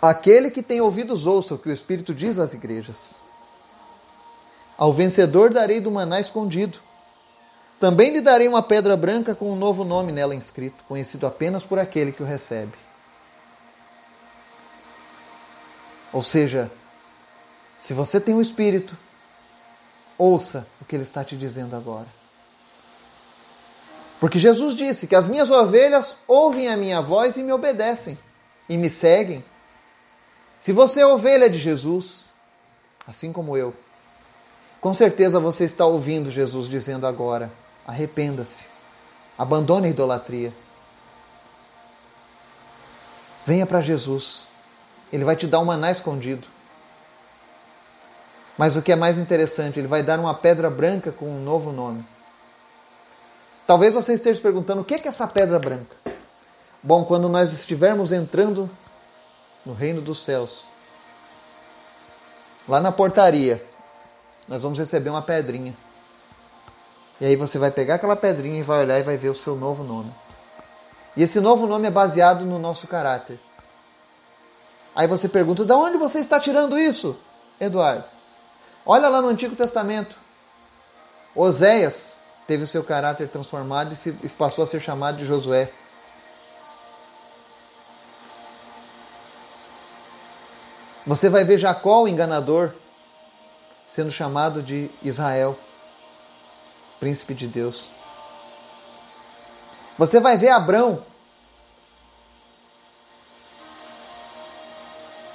Aquele 0.00 0.50
que 0.50 0.62
tem 0.62 0.80
ouvidos 0.80 1.26
ouça 1.26 1.54
o 1.54 1.58
que 1.58 1.68
o 1.68 1.72
Espírito 1.72 2.14
diz 2.14 2.38
às 2.38 2.54
igrejas. 2.54 3.16
Ao 4.76 4.92
vencedor 4.92 5.52
darei 5.52 5.80
do 5.80 5.90
maná 5.90 6.20
escondido 6.20 6.78
também 7.78 8.10
lhe 8.10 8.20
darei 8.20 8.48
uma 8.48 8.62
pedra 8.62 8.96
branca 8.96 9.34
com 9.34 9.52
um 9.52 9.56
novo 9.56 9.84
nome 9.84 10.10
nela 10.10 10.34
inscrito, 10.34 10.82
conhecido 10.88 11.26
apenas 11.26 11.62
por 11.62 11.78
aquele 11.78 12.10
que 12.10 12.22
o 12.22 12.26
recebe. 12.26 12.72
Ou 16.12 16.22
seja, 16.22 16.70
se 17.78 17.92
você 17.92 18.20
tem 18.20 18.34
o 18.34 18.42
Espírito, 18.42 18.96
ouça 20.18 20.66
o 20.80 20.84
que 20.84 20.96
ele 20.96 21.04
está 21.04 21.24
te 21.24 21.36
dizendo 21.36 21.74
agora. 21.76 22.08
Porque 24.20 24.38
Jesus 24.38 24.74
disse 24.74 25.06
que 25.06 25.14
as 25.14 25.28
minhas 25.28 25.50
ovelhas 25.50 26.16
ouvem 26.26 26.68
a 26.68 26.76
minha 26.76 27.00
voz 27.00 27.36
e 27.36 27.42
me 27.42 27.52
obedecem 27.52 28.18
e 28.68 28.76
me 28.76 28.90
seguem. 28.90 29.44
Se 30.60 30.72
você 30.72 31.00
é 31.00 31.06
ovelha 31.06 31.48
de 31.48 31.58
Jesus, 31.58 32.30
assim 33.06 33.32
como 33.32 33.56
eu, 33.56 33.72
com 34.80 34.92
certeza 34.92 35.38
você 35.38 35.64
está 35.64 35.86
ouvindo 35.86 36.30
Jesus 36.30 36.68
dizendo 36.68 37.06
agora: 37.06 37.50
Arrependa-se. 37.86 38.64
Abandone 39.38 39.86
a 39.86 39.90
idolatria. 39.90 40.52
Venha 43.46 43.64
para 43.64 43.80
Jesus. 43.80 44.48
Ele 45.12 45.24
vai 45.24 45.36
te 45.36 45.46
dar 45.46 45.60
um 45.60 45.64
maná 45.64 45.90
escondido. 45.90 46.46
Mas 48.58 48.76
o 48.76 48.82
que 48.82 48.90
é 48.90 48.96
mais 48.96 49.16
interessante, 49.16 49.78
ele 49.78 49.86
vai 49.86 50.02
dar 50.02 50.18
uma 50.18 50.34
pedra 50.34 50.68
branca 50.68 51.12
com 51.12 51.26
um 51.26 51.40
novo 51.40 51.70
nome. 51.70 52.04
Talvez 53.64 53.94
você 53.94 54.14
esteja 54.14 54.40
perguntando 54.40 54.80
o 54.80 54.84
que 54.84 54.94
é 54.94 55.06
essa 55.06 55.28
pedra 55.28 55.60
branca? 55.60 55.96
Bom, 56.82 57.04
quando 57.04 57.28
nós 57.28 57.52
estivermos 57.52 58.10
entrando 58.10 58.68
no 59.64 59.74
reino 59.74 60.00
dos 60.00 60.24
céus, 60.24 60.66
lá 62.68 62.80
na 62.80 62.90
portaria, 62.90 63.64
nós 64.48 64.62
vamos 64.62 64.78
receber 64.78 65.10
uma 65.10 65.22
pedrinha. 65.22 65.76
E 67.20 67.26
aí 67.26 67.36
você 67.36 67.58
vai 67.58 67.70
pegar 67.70 67.94
aquela 67.94 68.16
pedrinha 68.16 68.58
e 68.58 68.62
vai 68.62 68.80
olhar 68.80 68.98
e 68.98 69.02
vai 69.02 69.16
ver 69.16 69.28
o 69.28 69.34
seu 69.34 69.54
novo 69.54 69.84
nome. 69.84 70.12
E 71.16 71.22
esse 71.22 71.40
novo 71.40 71.66
nome 71.66 71.86
é 71.86 71.90
baseado 71.90 72.44
no 72.44 72.58
nosso 72.58 72.88
caráter. 72.88 73.38
Aí 74.96 75.06
você 75.06 75.28
pergunta: 75.28 75.64
de 75.64 75.72
onde 75.72 75.96
você 75.96 76.18
está 76.20 76.40
tirando 76.40 76.78
isso, 76.78 77.16
Eduardo? 77.60 78.17
Olha 78.90 79.10
lá 79.10 79.20
no 79.20 79.28
Antigo 79.28 79.54
Testamento. 79.54 80.16
Oséias 81.34 82.22
teve 82.46 82.64
o 82.64 82.66
seu 82.66 82.82
caráter 82.82 83.28
transformado 83.28 83.94
e 84.24 84.28
passou 84.30 84.64
a 84.64 84.66
ser 84.66 84.80
chamado 84.80 85.18
de 85.18 85.26
Josué. 85.26 85.70
Você 91.06 91.28
vai 91.28 91.44
ver 91.44 91.58
Jacó, 91.58 92.04
o 92.04 92.08
enganador, 92.08 92.72
sendo 93.90 94.10
chamado 94.10 94.62
de 94.62 94.90
Israel, 95.02 95.58
príncipe 96.98 97.34
de 97.34 97.46
Deus. 97.46 97.90
Você 99.98 100.18
vai 100.18 100.38
ver 100.38 100.48
Abrão, 100.48 101.04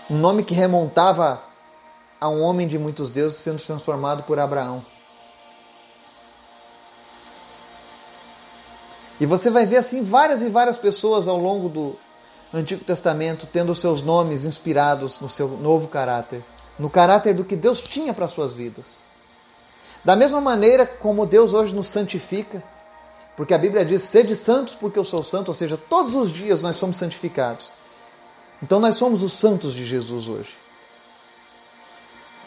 um 0.09 0.17
nome 0.17 0.43
que 0.43 0.55
remontava 0.55 1.52
a 2.23 2.29
um 2.29 2.41
homem 2.41 2.65
de 2.65 2.79
muitos 2.79 3.09
deuses 3.09 3.39
sendo 3.39 3.61
transformado 3.61 4.23
por 4.23 4.39
Abraão. 4.39 4.85
E 9.19 9.25
você 9.25 9.49
vai 9.49 9.65
ver 9.65 9.75
assim 9.75 10.01
várias 10.01 10.41
e 10.41 10.47
várias 10.47 10.77
pessoas 10.77 11.27
ao 11.27 11.37
longo 11.37 11.67
do 11.67 11.99
Antigo 12.53 12.81
Testamento 12.85 13.45
tendo 13.51 13.75
seus 13.75 14.01
nomes 14.01 14.45
inspirados 14.45 15.19
no 15.19 15.27
seu 15.27 15.49
novo 15.49 15.89
caráter, 15.89 16.41
no 16.79 16.89
caráter 16.89 17.35
do 17.35 17.43
que 17.43 17.57
Deus 17.57 17.81
tinha 17.81 18.13
para 18.13 18.29
suas 18.29 18.53
vidas. 18.53 19.07
Da 20.01 20.15
mesma 20.15 20.39
maneira 20.39 20.85
como 20.85 21.25
Deus 21.25 21.51
hoje 21.51 21.75
nos 21.75 21.87
santifica, 21.87 22.63
porque 23.35 23.53
a 23.53 23.57
Bíblia 23.57 23.83
diz: 23.83 24.01
"Sede 24.03 24.37
santos, 24.37 24.73
porque 24.73 24.97
eu 24.97 25.03
sou 25.03 25.25
santo", 25.25 25.49
ou 25.49 25.55
seja, 25.55 25.75
todos 25.75 26.15
os 26.15 26.31
dias 26.31 26.61
nós 26.61 26.77
somos 26.77 26.95
santificados. 26.95 27.73
Então 28.61 28.79
nós 28.79 28.95
somos 28.95 29.23
os 29.23 29.33
santos 29.33 29.73
de 29.73 29.85
Jesus 29.85 30.29
hoje. 30.29 30.62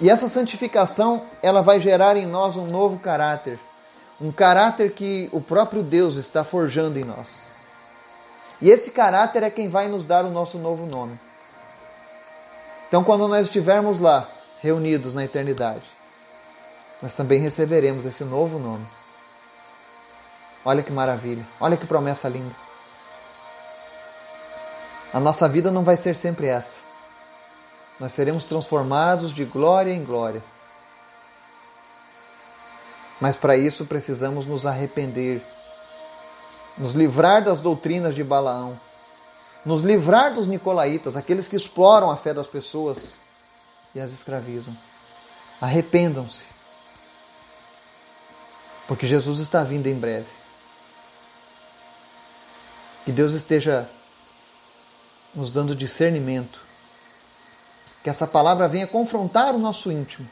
E 0.00 0.10
essa 0.10 0.28
santificação, 0.28 1.22
ela 1.42 1.62
vai 1.62 1.80
gerar 1.80 2.16
em 2.16 2.26
nós 2.26 2.56
um 2.56 2.66
novo 2.66 2.98
caráter, 2.98 3.58
um 4.20 4.30
caráter 4.30 4.92
que 4.92 5.28
o 5.32 5.40
próprio 5.40 5.82
Deus 5.82 6.16
está 6.16 6.44
forjando 6.44 6.98
em 6.98 7.04
nós. 7.04 7.46
E 8.60 8.70
esse 8.70 8.90
caráter 8.90 9.42
é 9.42 9.50
quem 9.50 9.68
vai 9.68 9.88
nos 9.88 10.04
dar 10.04 10.24
o 10.24 10.30
nosso 10.30 10.58
novo 10.58 10.86
nome. 10.86 11.18
Então, 12.88 13.02
quando 13.02 13.26
nós 13.26 13.46
estivermos 13.46 13.98
lá, 13.98 14.28
reunidos 14.60 15.12
na 15.12 15.24
eternidade, 15.24 15.84
nós 17.02 17.14
também 17.14 17.40
receberemos 17.40 18.04
esse 18.04 18.24
novo 18.24 18.58
nome. 18.58 18.86
Olha 20.64 20.82
que 20.82 20.92
maravilha, 20.92 21.44
olha 21.60 21.76
que 21.76 21.86
promessa 21.86 22.28
linda. 22.28 22.54
A 25.12 25.20
nossa 25.20 25.48
vida 25.48 25.70
não 25.70 25.84
vai 25.84 25.96
ser 25.96 26.16
sempre 26.16 26.46
essa. 26.46 26.85
Nós 27.98 28.12
seremos 28.12 28.44
transformados 28.44 29.32
de 29.32 29.44
glória 29.44 29.92
em 29.92 30.04
glória. 30.04 30.42
Mas 33.20 33.36
para 33.36 33.56
isso 33.56 33.86
precisamos 33.86 34.44
nos 34.44 34.66
arrepender, 34.66 35.42
nos 36.76 36.92
livrar 36.92 37.42
das 37.42 37.60
doutrinas 37.60 38.14
de 38.14 38.22
Balaão, 38.22 38.78
nos 39.64 39.80
livrar 39.82 40.34
dos 40.34 40.46
nicolaítas, 40.46 41.16
aqueles 41.16 41.48
que 41.48 41.56
exploram 41.56 42.10
a 42.10 42.16
fé 42.16 42.34
das 42.34 42.46
pessoas 42.46 43.14
e 43.94 44.00
as 44.00 44.12
escravizam. 44.12 44.76
Arrependam-se, 45.58 46.44
porque 48.86 49.06
Jesus 49.06 49.38
está 49.38 49.62
vindo 49.62 49.86
em 49.86 49.94
breve. 49.94 50.28
Que 53.06 53.12
Deus 53.12 53.32
esteja 53.32 53.88
nos 55.34 55.50
dando 55.50 55.74
discernimento. 55.74 56.65
Que 58.06 58.10
essa 58.10 58.24
palavra 58.24 58.68
venha 58.68 58.86
confrontar 58.86 59.52
o 59.52 59.58
nosso 59.58 59.90
íntimo. 59.90 60.28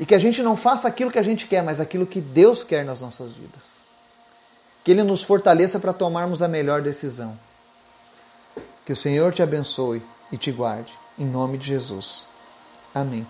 E 0.00 0.06
que 0.06 0.14
a 0.14 0.18
gente 0.18 0.42
não 0.42 0.56
faça 0.56 0.88
aquilo 0.88 1.10
que 1.10 1.18
a 1.18 1.22
gente 1.22 1.46
quer, 1.46 1.62
mas 1.62 1.78
aquilo 1.78 2.06
que 2.06 2.22
Deus 2.22 2.64
quer 2.64 2.86
nas 2.86 3.02
nossas 3.02 3.34
vidas. 3.34 3.82
Que 4.82 4.92
Ele 4.92 5.02
nos 5.02 5.22
fortaleça 5.22 5.78
para 5.78 5.92
tomarmos 5.92 6.40
a 6.40 6.48
melhor 6.48 6.80
decisão. 6.80 7.38
Que 8.86 8.94
o 8.94 8.96
Senhor 8.96 9.30
te 9.30 9.42
abençoe 9.42 10.00
e 10.32 10.38
te 10.38 10.50
guarde. 10.50 10.90
Em 11.18 11.26
nome 11.26 11.58
de 11.58 11.66
Jesus. 11.66 12.26
Amém. 12.94 13.26